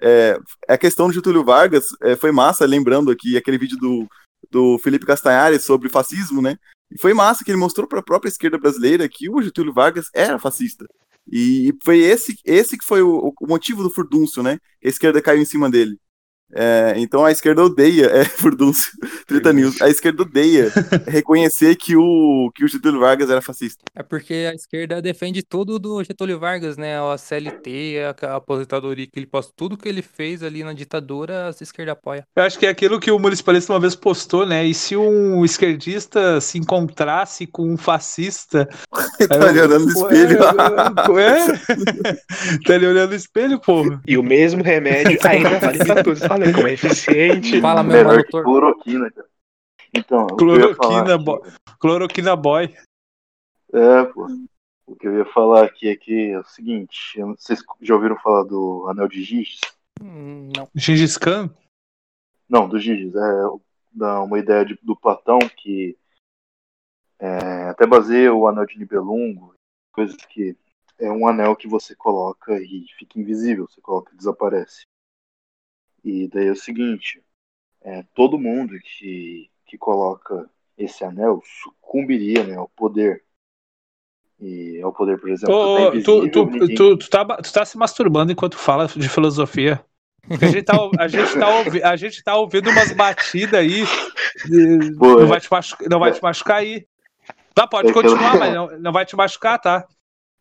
[0.00, 0.36] É,
[0.68, 4.08] a questão do Getúlio Vargas é, foi massa, lembrando aqui aquele vídeo do,
[4.50, 6.56] do Felipe Castanhari sobre fascismo, né?
[6.90, 10.06] E foi massa que ele mostrou para a própria esquerda brasileira que o Getúlio Vargas
[10.12, 10.86] era fascista.
[11.30, 14.58] E foi esse, esse que foi o, o motivo do furdúncio, né?
[14.84, 15.98] A esquerda caiu em cima dele.
[16.54, 18.92] É, então a esquerda odeia, é, Furdúncio,
[19.26, 20.70] Treta News, a esquerda odeia
[21.08, 23.82] reconhecer que o, que o Getúlio Vargas era fascista.
[23.94, 26.98] É porque a esquerda defende tudo do Getúlio Vargas, né?
[26.98, 31.62] A CLT, a, aposentadoria que ele posta, tudo que ele fez ali na ditadura, a
[31.62, 32.24] esquerda apoia.
[32.36, 34.64] Eu acho que é aquilo que o municipalista uma vez postou, né?
[34.64, 38.68] E se um esquerdista se encontrasse com um fascista.
[39.28, 40.38] tá ali olhando no espelho.
[41.18, 41.46] É?
[42.66, 44.00] tá ali olhando no espelho, porra.
[44.06, 46.22] E o mesmo remédio ainda vale pra todos.
[46.42, 47.60] Falei como é eficiente.
[47.60, 48.44] Fala, meu Melhor que doutor.
[48.44, 49.28] cloroquina, cara.
[49.94, 51.40] Então, o que eu ia falar Cloroquina, aqui- boy.
[51.78, 52.74] Cloroquina boy.
[53.72, 54.26] É, pô.
[54.86, 58.42] O que eu ia falar aqui é que é o seguinte, vocês já ouviram falar
[58.44, 59.60] do Anel de Giges?
[60.02, 60.68] Hum, Não.
[60.74, 61.48] Gengis Khan?
[62.48, 63.20] Não, do Giges, é
[63.94, 65.96] dá uma ideia de- do Platão que
[67.18, 69.54] é, até baseia o Anel de Nibelungo,
[69.92, 70.56] coisas que
[70.98, 74.82] é um anel que você coloca e fica invisível, você coloca e desaparece.
[76.04, 77.22] E daí é o seguinte,
[77.82, 83.22] é, todo mundo que, que coloca esse anel sucumbiria né, ao poder.
[84.40, 87.64] E ao poder, por exemplo, Ô, tá tu, tu, ninguém- tu, tu, tá, tu tá
[87.64, 89.84] se masturbando enquanto fala de filosofia.
[90.28, 93.84] Porque a gente tá, a gente tá, ouvi- a gente tá ouvindo umas batidas aí.
[94.98, 96.86] Pô, não, vai te machucar, não vai te machucar aí.
[97.54, 99.86] Tá, pode É continuar, mas não, não vai te machucar, tá?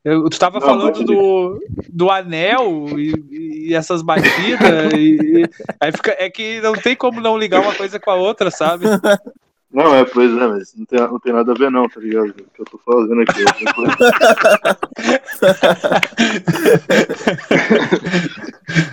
[0.03, 4.93] Eu, tu tava Não, falando do, do anel e, e essas batidas.
[4.93, 5.49] E, e-
[5.79, 8.85] aí fica, é que não tem como não ligar uma coisa com a outra, sabe?
[9.73, 12.27] Não, é, pois é, mas não tem, não tem nada a ver não, tá ligado?
[12.27, 13.41] O que eu tô fazendo aqui.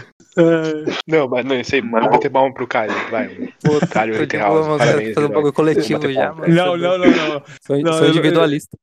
[0.39, 0.89] é.
[0.89, 1.82] É, Não, mas não, isso aí.
[1.82, 2.93] Mas- Vamos bater palma pro Caio.
[3.11, 3.28] Vai.
[3.91, 5.14] Caio Porque Ritterhouse, vamos parabéns.
[5.14, 7.43] fazer um bagulho coletivo já, Não, não, não, não.
[7.66, 8.76] Sou, Não, sou eu- individualista.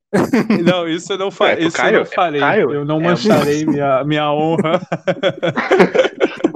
[0.63, 2.39] Não, isso eu não, fa pro isso eu Caio- não farei.
[2.39, 4.81] Caio eu não é mancharei minha, minha honra.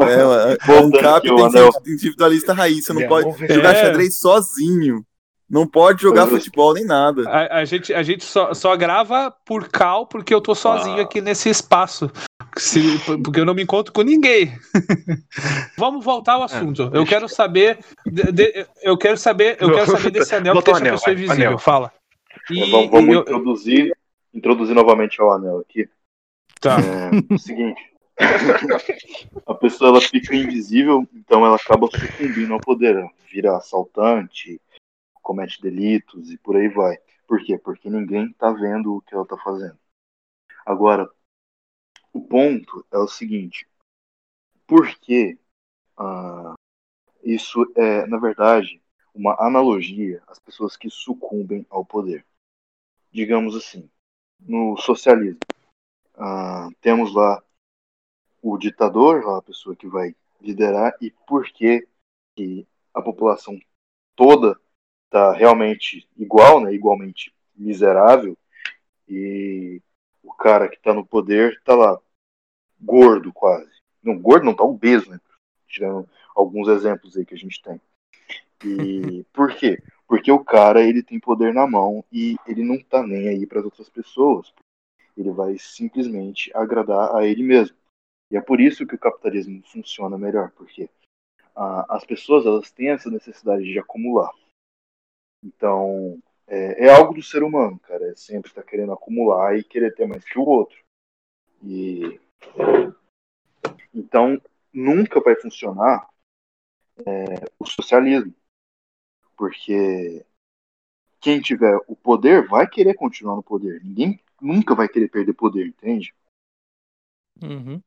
[0.01, 1.71] É, o Voltando tem que anel.
[1.73, 3.85] ser individualista raiz, você não Minha pode honra é- jogar É.
[3.85, 5.03] xadrez sozinho.
[5.49, 6.29] Não pode jogar é.
[6.29, 7.27] futebol nem nada.
[7.27, 11.01] A, a gente, a gente só, só grava por cal porque eu tô sozinho Ah.
[11.01, 12.09] aqui nesse espaço.
[12.59, 14.51] Se- porque eu não me encontro com ninguém.
[15.77, 16.83] Vamos voltar ao assunto.
[16.83, 17.79] eu deixa- quero saber.
[18.05, 19.57] de- de- eu quero saber.
[19.59, 21.47] Eu quero saber desse anel que deixa a anel, pessoa vai, invisível.
[21.47, 21.57] anel.
[21.59, 21.93] Fala.
[22.51, 23.97] E, É, vamos vamos eu- introduzir,
[24.33, 25.87] introduzir novamente ao anel aqui.
[26.59, 26.77] Tá.
[26.79, 27.81] É, o seguinte.
[29.47, 33.03] a pessoa ela fica invisível, então ela acaba sucumbindo ao poder.
[33.31, 34.59] Vira assaltante,
[35.21, 36.97] comete delitos e por aí vai.
[37.27, 37.57] Por quê?
[37.57, 39.77] Porque ninguém tá vendo o que ela tá fazendo.
[40.65, 41.07] Agora,
[42.13, 43.67] o ponto é o seguinte.
[44.67, 45.37] Por que
[45.97, 46.53] ah,
[47.23, 48.81] isso é, na verdade,
[49.13, 52.25] uma analogia às pessoas que sucumbem ao poder?
[53.11, 53.89] Digamos assim,
[54.39, 55.39] no socialismo,
[56.15, 57.43] ah, temos lá
[58.41, 61.85] o ditador, lá a pessoa que vai liderar, e por que
[62.93, 63.59] a população
[64.15, 64.57] toda
[65.05, 68.37] está realmente igual, né, igualmente miserável,
[69.07, 69.81] e
[70.29, 71.99] o cara que está no poder está lá
[72.79, 73.71] gordo quase.
[74.01, 75.19] Não, gordo não, tá obeso, né?
[75.67, 77.81] Tirando alguns exemplos aí que a gente tem.
[78.63, 79.81] E por quê?
[80.07, 83.59] Porque o cara ele tem poder na mão e ele não tá nem aí para
[83.59, 84.53] as outras pessoas.
[85.17, 87.75] Ele vai simplesmente agradar a ele mesmo.
[88.31, 90.89] E é por isso que o capitalismo funciona melhor, porque
[91.55, 94.31] ah, as pessoas elas têm essa necessidade de acumular.
[95.43, 98.11] Então é, é algo do ser humano, cara.
[98.11, 100.77] É sempre estar querendo acumular e querer ter mais que o outro.
[101.63, 102.19] E
[103.93, 104.41] então
[104.73, 106.09] nunca vai funcionar
[107.05, 108.33] é, o socialismo,
[109.37, 110.25] porque
[111.19, 113.83] quem tiver o poder vai querer continuar no poder.
[113.83, 116.13] Ninguém nunca vai querer perder poder, entende?
[117.41, 117.81] Uhum.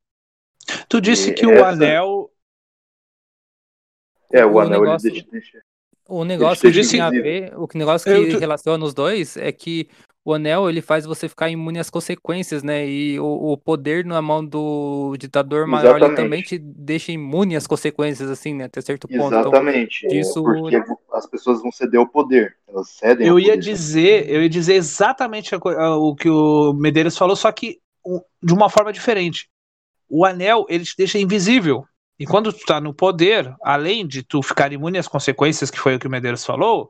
[0.88, 2.30] Tu disse E que o essa- anel.
[4.30, 5.64] É, o, O anel negócio- ele deixa, deixa-
[6.14, 9.88] O negócio que tem a ver, o que- negócio que relaciona os dois é que
[10.22, 12.86] o anel ele faz você ficar imune às consequências, né?
[12.86, 18.28] E o, o poder na mão do ditador maior também te deixa imune às consequências,
[18.30, 18.64] assim, né?
[18.64, 19.26] Até certo ponto.
[19.26, 20.04] Então, Exatamente.
[20.04, 20.76] é, disso- porque
[21.14, 22.56] as pessoas vão ceder ao poder.
[22.68, 23.62] Elas cedem ao Eu ia poder.
[23.62, 27.78] dizer, eu ia dizer exatamente a co- a- o que o Medeiros falou, só que
[28.04, 29.48] o- de uma forma diferente.
[30.10, 31.86] O anel, ele te deixa invisível.
[32.23, 35.97] E quando tu tá no poder, além de tu ficar imune às consequências, que foi
[35.97, 36.89] o que o Medeiros falou,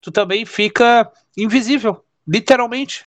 [0.00, 1.08] tu também fica
[1.38, 3.04] invisível, literalmente.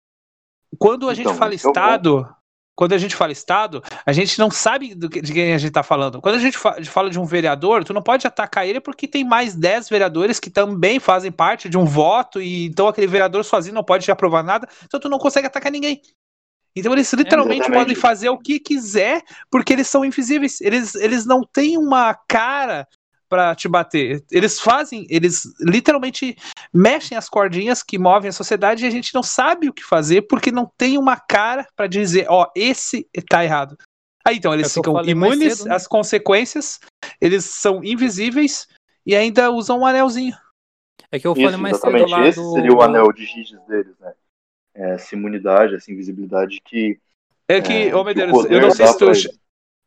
[0.78, 2.32] Quando a gente Então, fala esse é Estado,
[2.76, 5.82] quando a gente fala Estado, a gente não sabe que- de quem a gente tá
[5.82, 6.20] falando.
[6.20, 9.24] Quando a gente fa- fala de um vereador, tu não pode atacar ele porque tem
[9.24, 13.74] mais 10 vereadores que também fazem parte de um voto, e então aquele vereador sozinho
[13.74, 16.00] não pode aprovar nada, então tu não consegue atacar ninguém.
[16.76, 17.80] Então eles literalmente Exatamente.
[17.80, 20.60] podem fazer o que quiser porque eles são invisíveis.
[20.60, 22.86] Eles, eles não têm uma cara
[23.28, 24.24] para te bater.
[24.30, 26.36] Eles fazem, eles literalmente
[26.72, 30.22] mexem as cordinhas que movem a sociedade e a gente não sabe o que fazer
[30.22, 33.76] porque não tem uma cara para dizer, ó, esse tá errado.
[34.24, 35.74] Aí então eles É ficam falei imunes cedo, né?
[35.74, 36.80] às consequências,
[37.20, 38.66] eles são invisíveis
[39.04, 40.36] e ainda usam um anelzinho.
[41.10, 42.52] É que eu falei Isso, mais cedo lá Esse do...
[42.52, 44.12] seria o anel de Giges deles, né?
[44.74, 46.98] Essa imunidade, essa invisibilidade que.
[47.48, 49.06] É que, é, ô Medeiros, eu não sei se tu,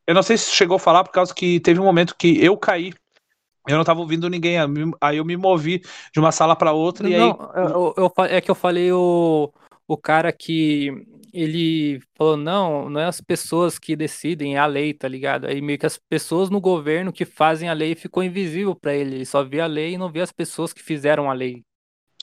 [0.06, 2.56] eu não sei se chegou a falar por causa que teve um momento que eu
[2.56, 2.94] caí.
[3.68, 4.56] Eu não tava ouvindo ninguém,
[5.02, 5.82] aí eu me movi
[6.14, 9.52] de uma sala para outra e aí Não, eu, eu é que eu falei o,
[9.86, 14.94] o cara que ele falou, não, não é as pessoas que decidem, é a lei,
[14.94, 15.46] tá ligado?
[15.46, 19.16] Aí meio que as pessoas no governo que fazem a lei ficou invisível pra ele.
[19.16, 21.64] Ele só vê a lei e não vê as pessoas que fizeram a lei.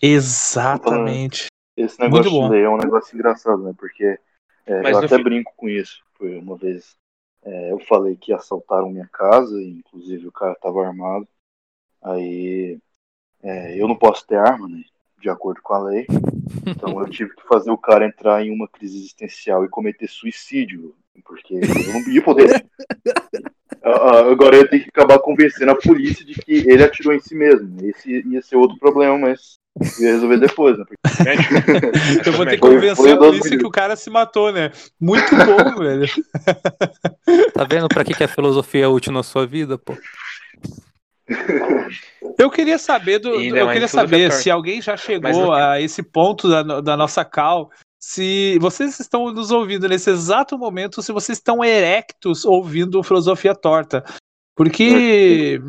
[0.00, 1.46] exatamente.
[1.76, 3.74] Esse negócio lei é um negócio engraçado, né?
[3.76, 4.18] Porque
[4.66, 6.02] é, eu até fim- brinco com isso.
[6.14, 6.96] Foi uma vez
[7.42, 11.28] é, eu falei que assaltaram minha casa, e inclusive o cara tava armado.
[12.02, 12.78] Aí
[13.42, 14.82] é, eu não posso ter arma, né?
[15.20, 16.06] De acordo com a lei.
[16.66, 20.94] Então eu tive que fazer o cara entrar em uma crise existencial e cometer suicídio.
[21.24, 22.66] Porque eu não ia poder.
[23.86, 27.20] Ah, ah, Agora eu tenho que acabar convencendo a polícia de que ele atirou em
[27.20, 27.84] si mesmo.
[27.86, 29.58] Esse ia ser outro problema, mas
[30.00, 30.84] ia resolver depois, né?
[30.86, 31.54] Porque Médico.
[32.26, 34.70] Eu vou ter que convencer foi a o polícia que o cara se matou, né?
[35.00, 36.06] Muito bom, velho.
[37.52, 39.94] Tá vendo pra que, que a filosofia é útil na sua vida, pô?
[42.38, 46.02] Eu queria saber do, do- ainda eu queria saber se alguém já chegou a esse
[46.02, 47.70] ponto da, da nossa cal,
[48.00, 54.04] se vocês estão nos ouvindo nesse exato momento, se vocês estão erectos ouvindo filosofia torta.
[54.56, 55.60] Porque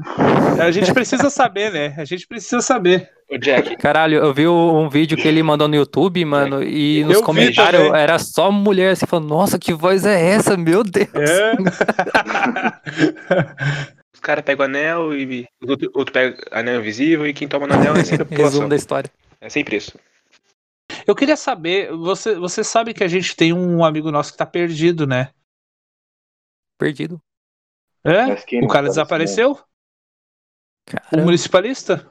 [0.60, 1.96] a gente precisa saber, né?
[1.98, 3.10] A gente precisa saber.
[3.28, 7.16] Ô, Jack, Caralho, eu vi um vídeo que ele mandou no YouTube, mano, e nos
[7.16, 11.10] Eu comentários era só mulher assim, falando, nossa, que voz é essa, meu Deus.
[11.16, 11.56] É.
[14.14, 17.66] os caras pegam o anel e o outro, outro pega anel invisível e quem toma
[17.66, 18.52] no anel é sempre a população.
[18.52, 19.10] Resumo da história.
[19.42, 19.98] É sempre isso.
[21.08, 24.46] Eu queria saber, você, você sabe que a gente tem um amigo nosso que tá
[24.46, 25.32] perdido, né?
[26.78, 27.20] Perdido.
[28.06, 28.64] É?
[28.64, 29.54] O cara desapareceu?
[29.54, 29.58] O
[30.86, 31.26] Caramba.
[31.26, 32.08] municipalista?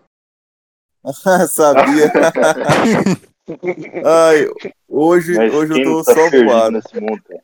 [1.48, 2.10] Sabia.
[4.04, 4.48] Ai,
[4.88, 6.72] hoje, Mas hoje eu tô tá só voado.
[6.72, 7.42] nesse mundo, cara?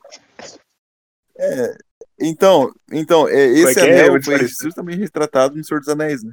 [2.18, 3.82] Então, então é, é esse é?
[3.82, 6.32] anel Eu foi justamente retratado no Senhor dos Anéis, né?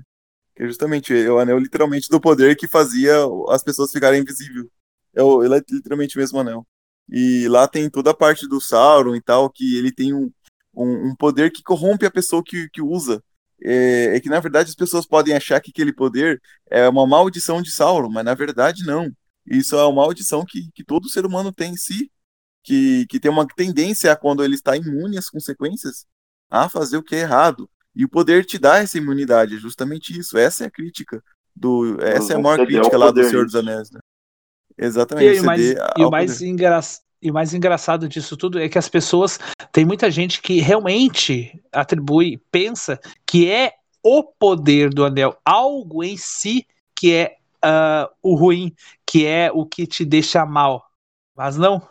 [0.55, 3.13] Que é justamente é o anel literalmente do poder que fazia
[3.49, 4.65] as pessoas ficarem invisíveis.
[5.13, 6.65] É o, ele é literalmente o mesmo anel.
[7.09, 10.32] E lá tem toda a parte do Sauron e tal, que ele tem um,
[10.84, 13.23] um, um poder que corrompe a pessoa que, que usa.
[13.63, 17.61] É, é que na verdade as pessoas podem achar que aquele poder é uma maldição
[17.61, 19.11] de Sauron, mas na verdade não.
[19.45, 22.11] Isso é uma maldição que, que todo ser humano tem em si
[22.67, 26.05] que, que tem uma tendência a, quando ele está imune às consequências,
[26.49, 27.69] a fazer o que é errado.
[27.95, 30.38] E o poder te dá essa imunidade, é justamente isso.
[30.38, 31.23] Essa é a crítica.
[31.55, 33.55] Do, essa é a maior crítica lá do Senhor dos.
[33.55, 33.89] Anéis.
[33.89, 33.99] Né?
[34.78, 35.30] E, Exatamente.
[35.30, 35.61] aí, o mais,
[35.97, 36.82] e o mais engra-
[37.22, 39.39] e o mais engraçado disso tudo é que as pessoas.
[39.72, 46.15] Tem muita gente que realmente atribui, pensa que é o poder do anel, algo em
[46.15, 46.65] si
[46.95, 48.74] que é ah, o ruim,
[49.05, 50.89] que é o que te deixa mal.
[51.36, 51.82] Mas não.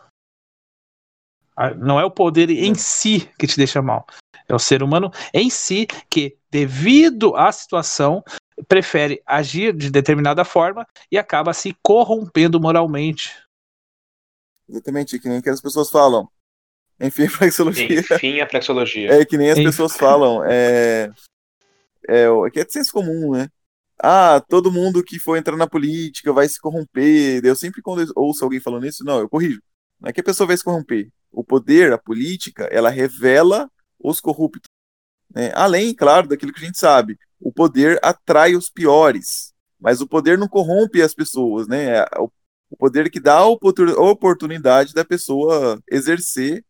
[1.55, 4.05] Ah, Não é o poder em si que te deixa mal.
[4.47, 8.23] É o ser humano em si que, devido à situação,
[8.67, 13.46] prefere agir de determinada forma e acaba se corrompendo moralmente.
[14.69, 16.27] Exatamente, que nem que as pessoas falam.
[16.99, 17.99] Enfim, a praxeologia.
[17.99, 19.11] Enfim, a praxeologia.
[19.21, 19.67] É que nem as Enfim.
[19.69, 20.43] pessoas falam.
[20.45, 21.09] É,
[22.07, 23.49] é, o- que é de senso comum, né?
[24.01, 27.43] Ah, todo mundo que for entrar na política vai se corromper.
[27.43, 29.59] Eu sempre, quando eu ouço alguém falando isso, não, eu corrijo.
[29.99, 31.09] Não é que a pessoa vai se corromper.
[31.31, 34.69] O poder, a política, ela revela os corruptos.
[35.33, 35.51] né?
[35.55, 37.17] Além, claro, daquilo que a gente sabe.
[37.39, 39.53] O poder atrai os piores.
[39.79, 42.03] Mas o poder não corrompe as pessoas, né?
[42.69, 46.63] O poder que dá a oportu- a oportunidade da pessoa exercer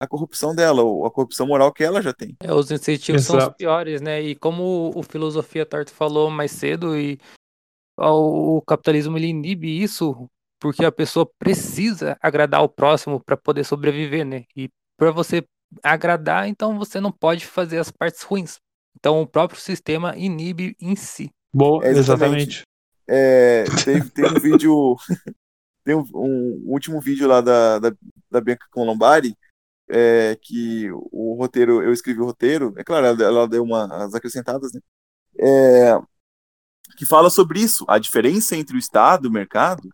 [0.00, 2.36] a corrupção dela, ou a corrupção moral que ela já tem.
[2.40, 3.56] É, os incentivos são os Exato.
[3.56, 4.20] piores, né?
[4.20, 7.18] E como o Filosofia Torta falou mais cedo, e
[7.96, 10.28] o, o capitalismo ele inibe isso
[10.60, 14.44] porque a pessoa precisa agradar o próximo para poder sobreviver, né?
[14.56, 15.44] E para você
[15.82, 18.58] agradar, então você não pode fazer as partes ruins.
[18.98, 21.30] Então o próprio sistema inibe em si.
[21.52, 22.62] Boa, É, exatamente.
[22.62, 22.62] exatamente.
[23.06, 24.96] É, teve, tem um vídeo,
[25.84, 27.92] tem um, um último vídeo lá da, da,
[28.30, 29.36] da Bianca Colombari,
[29.88, 34.72] é, que o roteiro, eu escrevi o roteiro, é claro, ela, ela deu umas acrescentadas,
[34.72, 34.80] né?
[35.38, 35.98] É,
[36.96, 39.88] que fala sobre isso, a diferença entre o Estado e o mercado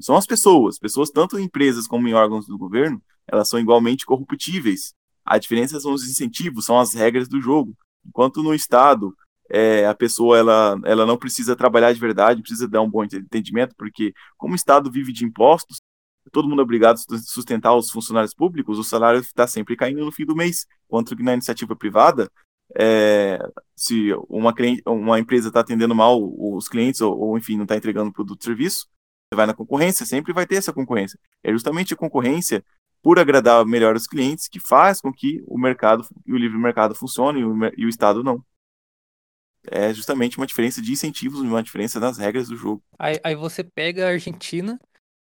[0.00, 4.04] são as pessoas, pessoas tanto em empresas como em órgãos do governo, elas são igualmente
[4.04, 4.94] corruptíveis.
[5.24, 7.76] A diferença são os incentivos, são as regras do jogo.
[8.06, 9.14] Enquanto no Estado
[9.50, 13.74] é, a pessoa ela, ela não precisa trabalhar de verdade, precisa dar um bom entendimento,
[13.76, 15.78] porque como o Estado vive de impostos,
[16.32, 20.12] todo mundo é obrigado a sustentar os funcionários públicos, o salário está sempre caindo no
[20.12, 22.30] fim do mês, enquanto que na iniciativa privada,
[22.76, 23.38] é,
[23.76, 27.76] se uma, cliente, uma empresa está atendendo mal os clientes, ou, ou enfim, não está
[27.76, 28.86] entregando produto ou serviço,
[29.28, 31.18] você vai na concorrência, sempre vai ter essa concorrência.
[31.42, 32.64] É justamente a concorrência
[33.02, 36.94] por agradar melhor os clientes que faz com que o mercado e o livre mercado
[36.94, 38.42] funcione e o, e o Estado não
[39.70, 42.82] é justamente uma diferença de incentivos, uma diferença nas regras do jogo.
[42.98, 44.78] Aí, aí você pega a Argentina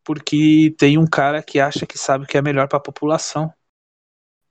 [0.03, 3.51] porque tem um cara que acha que sabe o que é melhor para a população.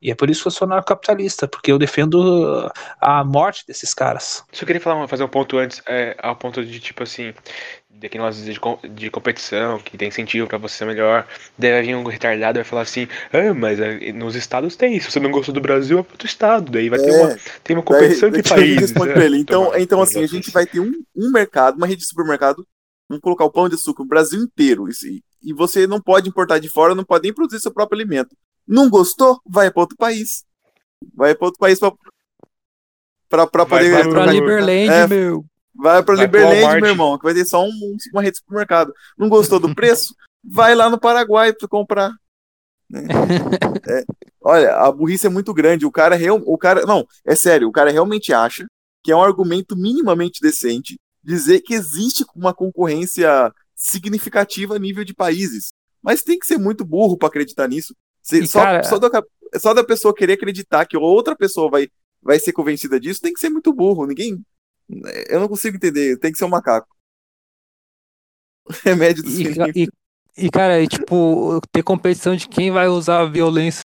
[0.02, 2.70] E é por isso que eu sou narcocapitalista, porque eu defendo
[3.00, 4.42] a morte desses caras.
[4.50, 7.34] Só queria falar, fazer um ponto antes, é, ao ponto de tipo assim,
[7.90, 8.58] daquele nós de,
[8.94, 11.26] de competição, que tem incentivo para você ser melhor.
[11.58, 14.98] Daí vai vir um retardado e vai falar assim, ah, mas é, nos estados tem,
[14.98, 16.72] se você não gostou do Brasil, é pro outro estado.
[16.72, 18.92] Daí vai é, ter, uma, tem uma competição daí, entre países.
[18.92, 19.24] Né?
[19.24, 19.40] Ele.
[19.50, 22.66] Então, então assim, a gente vai ter um, um mercado, uma rede de supermercado,
[23.08, 24.86] vamos colocar o pão de açúcar no Brasil inteiro.
[24.88, 28.36] E, e você não pode importar de fora, não pode nem produzir seu próprio alimento.
[28.66, 29.40] Não gostou?
[29.46, 30.44] Vai para outro país.
[31.14, 31.92] Vai para outro país para
[33.28, 33.90] para poder.
[33.90, 35.44] Vai pra Liberland, é, meu.
[35.74, 38.92] Vai para Liberland, meu irmão, que vai ter só um, uma rede de supermercado.
[39.16, 40.14] Não gostou do preço?
[40.42, 42.12] vai lá no Paraguai para comprar.
[42.88, 43.02] Né?
[43.88, 44.04] É,
[44.40, 45.86] olha, a burrice é muito grande.
[45.86, 47.68] O cara, real, o cara, não, é sério.
[47.68, 48.66] O cara realmente acha
[49.02, 55.14] que é um argumento minimamente decente dizer que existe uma concorrência significativa a nível de
[55.14, 55.72] países.
[56.02, 57.96] Mas tem que ser muito burro para acreditar nisso.
[58.22, 58.84] Se, só, cara...
[58.84, 59.22] só, da,
[59.58, 61.88] só da pessoa querer acreditar que outra pessoa vai,
[62.22, 64.06] vai ser convencida disso, tem que ser muito burro.
[64.06, 64.44] Ninguém.
[65.28, 66.18] Eu não consigo entender.
[66.18, 66.94] Tem que ser um macaco.
[68.84, 69.88] Remédio dos e, e,
[70.36, 73.82] e, cara, e, tipo, ter competição de quem vai usar a violência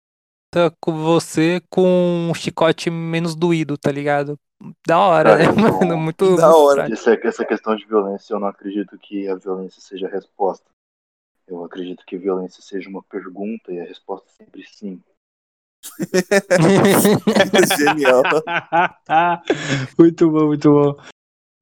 [0.79, 4.37] com você com um chicote menos doído, tá ligado?
[4.87, 5.97] Da hora, né, mano?
[5.97, 6.35] Muito.
[6.35, 6.91] Da hora.
[6.91, 10.65] Essa, essa questão de violência, eu não acredito que a violência seja a resposta.
[11.47, 15.01] Eu acredito que violência seja uma pergunta e a resposta é sempre sim.
[17.77, 18.23] Genial.
[19.99, 20.95] muito bom, muito bom.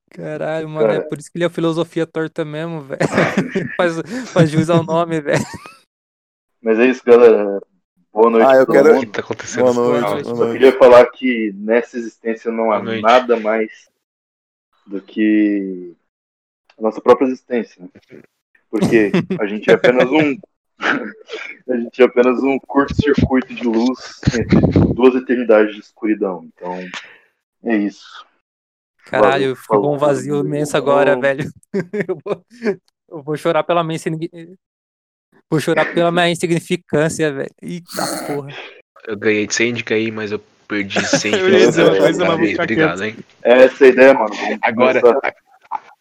[0.09, 0.99] Caralho, mano, Cara.
[0.99, 3.01] é por isso que ele é filosofia torta mesmo, velho.
[3.75, 3.95] faz,
[4.31, 5.43] faz jus ao nome, velho.
[6.61, 7.59] Mas é isso, galera.
[8.14, 8.47] Boa noite.
[8.47, 8.97] Ah, eu quero.
[8.97, 9.74] O que tá acontecendo?
[9.74, 10.24] Boa noite.
[10.24, 10.41] Boa noite.
[10.41, 13.89] Eu queria falar que nessa existência não há nada mais
[14.86, 15.95] do que
[16.78, 17.84] a nossa própria existência.
[17.84, 18.22] Né?
[18.74, 20.36] porque a gente é apenas um
[21.70, 24.59] a gente é apenas um curto-circuito de luz entre
[24.93, 26.43] duas eternidades de escuridão.
[26.45, 26.80] Então,
[27.64, 28.26] é isso.
[29.05, 31.47] Caralho, Valeu, ficou um vazio imenso agora, velho.
[32.07, 32.45] Eu vou,
[33.09, 33.99] eu vou chorar pela minha
[35.49, 37.49] Vou chorar pela minha insignificância, velho.
[37.61, 38.49] Eita porra.
[39.07, 43.17] Eu ganhei de síndica aí, mas eu perdi 100 é, Obrigado, hein?
[43.43, 44.33] É essa a ideia, mano.
[44.61, 45.01] Agora,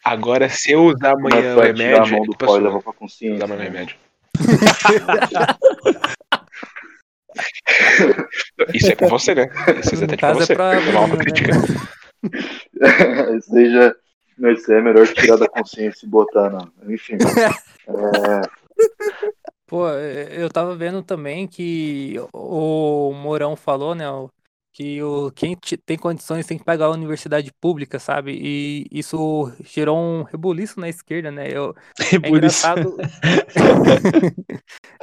[0.04, 2.02] Agora, se eu usar amanhã o remédio.
[2.02, 3.36] A mão do levar pra consciência.
[3.36, 3.94] Usar amanhã o remédio.
[8.74, 9.48] Isso é com você, né?
[9.80, 10.52] Isso é até pra você.
[10.52, 11.52] É pra uma autocrítica.
[11.52, 11.60] Né?
[13.42, 13.96] Seja.
[14.52, 16.68] Isso é melhor tirar da consciência e botar, não.
[16.88, 17.14] Enfim.
[17.14, 18.42] É...
[19.66, 24.04] Pô, eu tava vendo também que o Mourão falou, né?
[24.72, 25.54] que o, quem
[25.84, 28.32] tem condições tem que pagar a universidade pública, sabe?
[28.32, 31.46] E isso gerou um rebuliço na esquerda, né?
[31.50, 31.74] Eu,
[32.24, 32.96] é engraçado.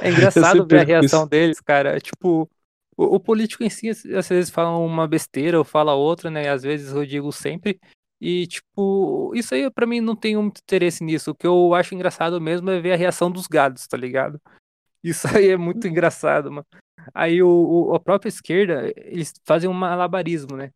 [0.00, 1.30] é engraçado ver a reação isso.
[1.30, 2.00] deles, cara.
[2.00, 2.50] Tipo,
[2.96, 6.48] o, o, político em si, às vezes fala uma besteira ou fala outra, né?
[6.48, 7.80] Às vezes eu digo sempre.
[8.20, 11.30] E, tipo, isso aí pra mim não tenho muito interesse nisso.
[11.30, 14.40] O que eu acho engraçado mesmo é ver a reação dos gados, tá ligado?
[15.02, 16.66] Isso aí é muito engraçado, mano.
[17.14, 20.70] Aí o, o, a própria esquerda, eles fazem um malabarismo, né?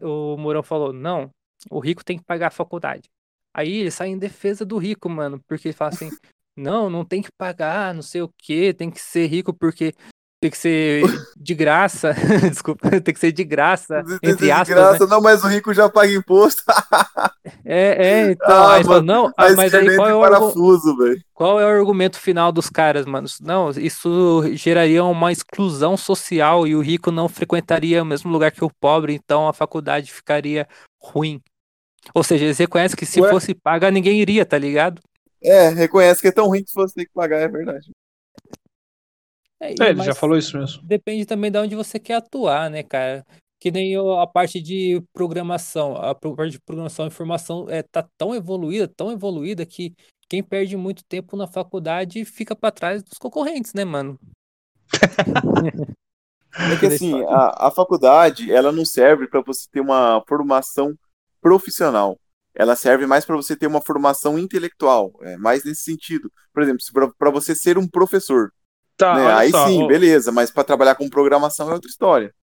[0.00, 1.28] O Mourão falou, não,
[1.68, 3.10] o rico tem que pagar a faculdade.
[3.52, 6.10] Aí eles saem em defesa do rico, mano, porque ele fala assim,
[6.56, 9.92] não, não tem que pagar, não sei o que, tem que ser rico porque
[10.44, 11.02] tem que ser
[11.34, 12.12] de graça.
[12.50, 14.04] Desculpa, tem que ser de graça.
[14.22, 14.68] Entre de aspas.
[14.68, 15.10] graça, né?
[15.10, 16.62] não, mas o rico já paga imposto.
[17.66, 18.46] É, é, então.
[18.48, 21.22] Ah, aí fala, mano, não, a ah, mas aí qual é, o parafuso, velho.
[21.32, 23.26] qual é o argumento final dos caras, mano?
[23.40, 28.64] Não, isso geraria uma exclusão social e o rico não frequentaria o mesmo lugar que
[28.64, 30.68] o pobre, então a faculdade ficaria
[31.02, 31.40] ruim.
[32.14, 33.30] Ou seja, eles reconhecem que se Ué?
[33.30, 35.00] fosse paga, ninguém iria, tá ligado?
[35.42, 37.90] É, reconhece que é tão ruim que se você ter que pagar, é verdade.
[39.60, 40.82] É, É, ele já falou isso mesmo.
[40.84, 43.24] Depende também de onde você quer atuar, né, cara?
[43.60, 45.96] Que nem eu- a parte de programação.
[45.96, 49.94] A parte de programação e informação é, tá tão evoluída, tão evoluída que
[50.28, 54.18] quem perde muito tempo na faculdade fica pra trás dos concorrentes, né, mano?
[56.68, 60.94] É que assim, a, a faculdade, ela não serve para você ter uma formação
[61.40, 62.18] profissional.
[62.54, 66.30] Ela serve mais para você ter uma formação intelectual, é mais nesse sentido.
[66.52, 66.82] Por exemplo,
[67.18, 68.52] para você ser um professor,
[68.96, 69.32] Tá, né?
[69.32, 72.34] Aí só, sim, ó, beleza, mas para trabalhar com programação é outra história.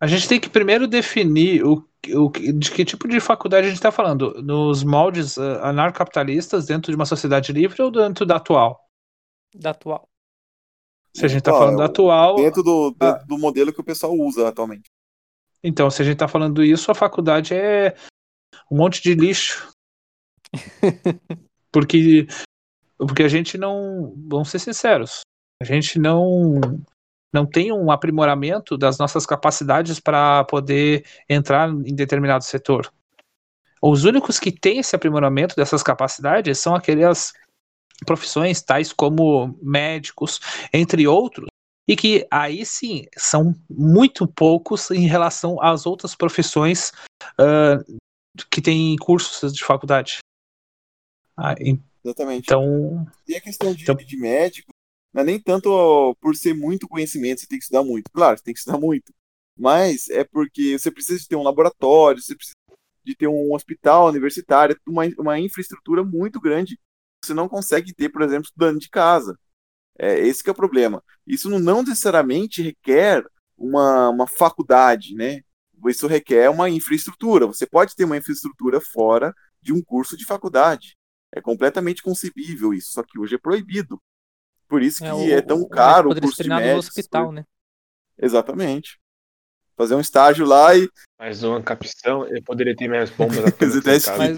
[0.00, 3.78] A gente tem que primeiro definir o, o, de que tipo de faculdade a gente
[3.78, 4.42] está falando.
[4.42, 8.80] Nos moldes uh, anarcapitalistas, dentro de uma sociedade livre ou dentro da atual?
[9.54, 10.08] Da atual.
[11.14, 13.12] Se a gente está falando da atual, Dentro do, Ah.
[13.12, 14.88] dentro do modelo que o pessoal usa atualmente.
[15.62, 17.94] então, se a gente está falando isso, a faculdade é
[18.70, 19.68] um monte de lixo.
[21.72, 22.26] Porque,
[22.98, 24.12] porque a gente não.
[24.28, 25.20] Vamos ser sinceros.
[25.60, 26.60] A gente não.
[27.32, 32.92] Não tem um aprimoramento das nossas capacidades para poder entrar em determinado setor.
[33.80, 37.32] Os únicos que têm esse aprimoramento dessas capacidades são aquelas
[38.04, 40.40] profissões tais como médicos,
[40.72, 41.46] entre outros,
[41.88, 46.90] e que aí sim são muito poucos em relação às outras profissões
[47.38, 47.78] ah,
[48.50, 50.18] que têm cursos de faculdade.
[51.36, 51.54] Ah,
[52.04, 52.42] Exatamente.
[52.46, 54.72] então, E a questão de, Então- de médico,
[55.12, 58.10] não é nem tanto por ser muito conhecimento, você tem que estudar muito.
[58.12, 59.12] Claro, você tem que estudar muito.
[59.56, 62.56] Mas é porque você precisa de ter um laboratório, você precisa
[63.04, 66.78] de ter um hospital universitário, uma, uma infraestrutura muito grande.
[67.24, 69.38] Você não consegue ter, por exemplo, estudando de casa.
[69.98, 71.02] É, esse que é o problema.
[71.26, 73.24] Isso não necessariamente requer
[73.56, 75.42] uma, uma faculdade, né?
[75.86, 77.46] Isso requer uma infraestrutura.
[77.46, 80.96] Você pode ter uma infraestrutura fora de um curso de faculdade.
[81.32, 84.00] É completamente concebível isso, só que hoje é proibido.
[84.70, 87.32] Por isso que É, o- é tão caro o poderia curso de treinado no hospital,
[87.32, 87.44] né?
[88.18, 88.98] Exatamente.
[89.76, 93.44] Fazer um estágio lá e Mais uma capção, eu poderia ter minhas bombas
[94.18, 94.36] Mas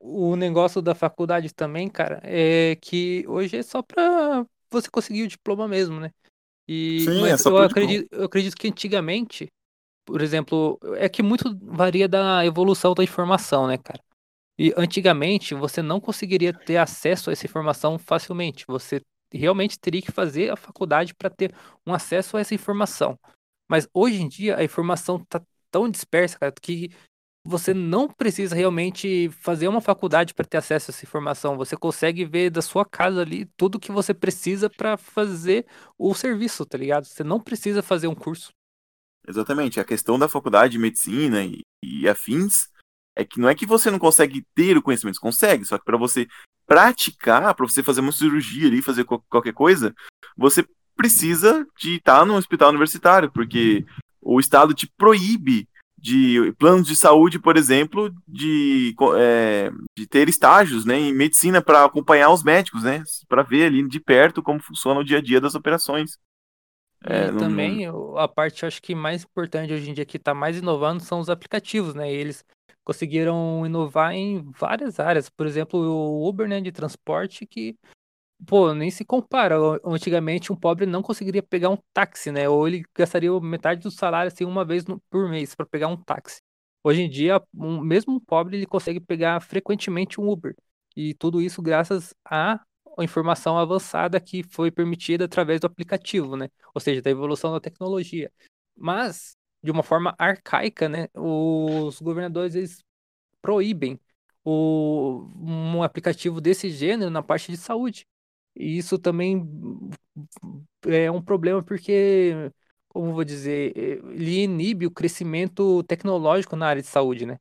[0.00, 5.24] o, o negócio da faculdade também, cara, é que hoje é só pra você conseguir
[5.24, 6.10] o diploma mesmo, né?
[6.68, 9.48] E, Sim, mas é só eu acredito, eu acredito que antigamente,
[10.04, 14.00] por exemplo, é que muito varia da evolução da informação, né, cara?
[14.58, 18.64] E antigamente você não conseguiria ter acesso a essa informação facilmente.
[18.68, 19.00] Você
[19.38, 21.54] realmente teria que fazer a faculdade para ter
[21.86, 23.18] um acesso a essa informação.
[23.68, 26.90] Mas hoje em dia a informação tá tão dispersa, cara, que
[27.46, 31.58] você não precisa realmente fazer uma faculdade para ter acesso a essa informação.
[31.58, 35.66] Você consegue ver da sua casa ali tudo que você precisa para fazer
[35.98, 37.04] o serviço, tá ligado?
[37.04, 38.50] Você não precisa fazer um curso.
[39.28, 39.78] Exatamente.
[39.78, 42.68] A questão da faculdade de medicina e, e afins
[43.16, 45.84] é que não é que você não consegue ter o conhecimento, você consegue, só que
[45.84, 46.26] para você
[46.66, 49.94] praticar, para você fazer uma cirurgia ali, fazer qual- qualquer coisa,
[50.36, 50.64] você
[50.96, 53.84] precisa de estar num hospital universitário, porque
[54.20, 60.84] o Estado te proíbe de planos de saúde, por exemplo, de, é, de ter estágios
[60.84, 63.02] né, em medicina para acompanhar os médicos, né?
[63.26, 66.18] Para ver ali de perto como funciona o dia a dia das operações.
[67.02, 67.86] É, não- também
[68.16, 71.28] a parte, acho que mais importante hoje em dia que está mais inovando são os
[71.30, 72.10] aplicativos, né?
[72.12, 72.44] Eles
[72.84, 75.28] conseguiram inovar em várias áreas.
[75.30, 77.76] Por exemplo, o Uber, né, de transporte, que,
[78.46, 79.56] pô, nem se compara.
[79.84, 82.48] Antigamente, um pobre não conseguiria pegar um táxi, né?
[82.48, 85.96] Ou ele gastaria metade do salário, assim, uma vez no- por mês para pegar um
[85.96, 86.40] táxi.
[86.82, 90.54] Hoje em dia, um, mesmo um pobre, ele consegue pegar frequentemente um Uber.
[90.96, 92.60] E tudo isso graças à
[93.00, 96.48] informação avançada que foi permitida através do aplicativo, né?
[96.74, 98.30] Ou seja, da evolução da tecnologia.
[98.76, 101.08] Mas, de uma forma arcaica, né?
[101.14, 102.84] Os governadores eles
[103.42, 104.00] proíbem
[104.44, 108.06] o, um aplicativo desse gênero na parte de saúde.
[108.56, 109.42] E isso também
[110.86, 112.50] é um problema porque,
[112.88, 117.38] como vou dizer, ele inibe o crescimento tecnológico na área de saúde, né?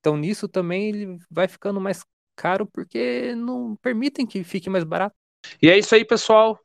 [0.00, 2.04] Então, nisso também ele vai ficando mais
[2.36, 5.16] caro porque não permitem que fique mais barato.
[5.60, 6.58] E é isso aí, pessoal.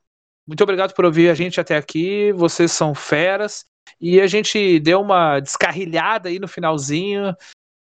[0.45, 2.31] Muito obrigado por ouvir a gente até aqui.
[2.33, 3.65] Vocês são feras.
[3.99, 7.35] E a gente deu uma descarrilhada aí no finalzinho,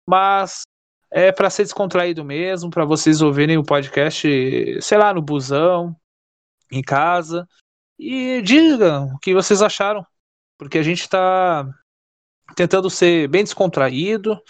[0.06, 0.62] mas
[1.10, 4.28] é para ser descontraído mesmo, para vocês ouvirem o podcast,
[4.80, 5.96] sei lá, no busão,
[6.70, 7.48] em casa.
[7.98, 10.06] e digam o que vocês acharam,
[10.58, 11.68] porque a gente está
[12.56, 14.40] tentando ser bem descontraído,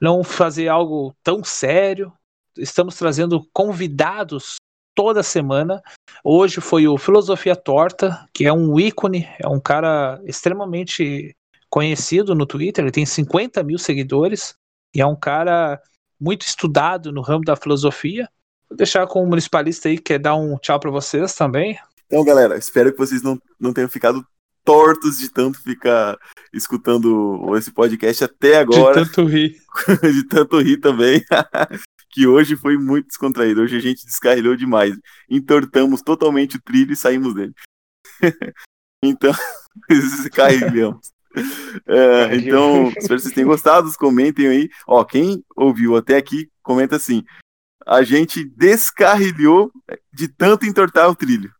[0.00, 2.12] não fazer algo tão sério.
[2.56, 4.56] Estamos trazendo convidados
[4.94, 5.82] toda semana.
[6.24, 11.34] Hoje foi o Filosofia Torta, que é um ícone, é um cara extremamente
[11.68, 14.54] conhecido no Twitter, ele tem 50 mil seguidores
[14.94, 15.80] e é um cara
[16.20, 18.28] muito estudado no ramo da filosofia.
[18.68, 21.78] Vou deixar com o municipalista aí, que quer dar um tchau para vocês também.
[22.06, 24.24] Então, galera, espero que vocês não, não tenham ficado
[24.64, 26.18] tortos de tanto ficar
[26.52, 29.02] escutando esse podcast até agora.
[29.02, 29.56] De tanto rir.
[30.02, 31.24] de tanto rir também.
[32.12, 33.62] que hoje foi muito descontraído.
[33.62, 34.94] Hoje a gente descarrilhou demais.
[35.28, 37.54] Entortamos totalmente o trilho e saímos dele.
[39.02, 39.32] então,
[39.88, 41.10] descarrilhamos.
[41.86, 43.90] É, então, espero que vocês tenham gostado.
[43.96, 44.68] Comentem aí.
[44.86, 47.24] Ó, quem ouviu até aqui, comenta assim.
[47.86, 49.72] A gente descarrilhou
[50.12, 51.50] de tanto entortar o trilho.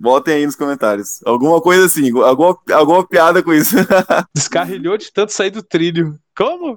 [0.00, 1.20] Botem aí nos comentários.
[1.24, 3.74] Alguma coisa assim, alguma, alguma piada com isso.
[4.32, 6.16] Descarrilhou de tanto sair do trilho.
[6.36, 6.76] Como?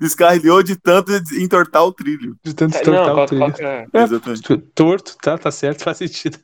[0.00, 2.36] Descarrilhou de tanto entortar o trilho.
[2.42, 3.54] De tanto entortar o trilho.
[3.60, 3.86] é?
[3.92, 4.06] É,
[4.74, 6.38] torto, tá, tá certo, faz sentido.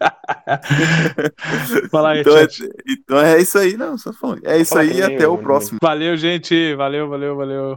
[1.90, 2.46] Fala aí, então, é,
[2.88, 4.42] então é isso aí, não, só falando.
[4.44, 5.80] É isso aí e até o próximo.
[5.82, 6.72] Valeu, gente.
[6.76, 7.74] Valeu, valeu, valeu.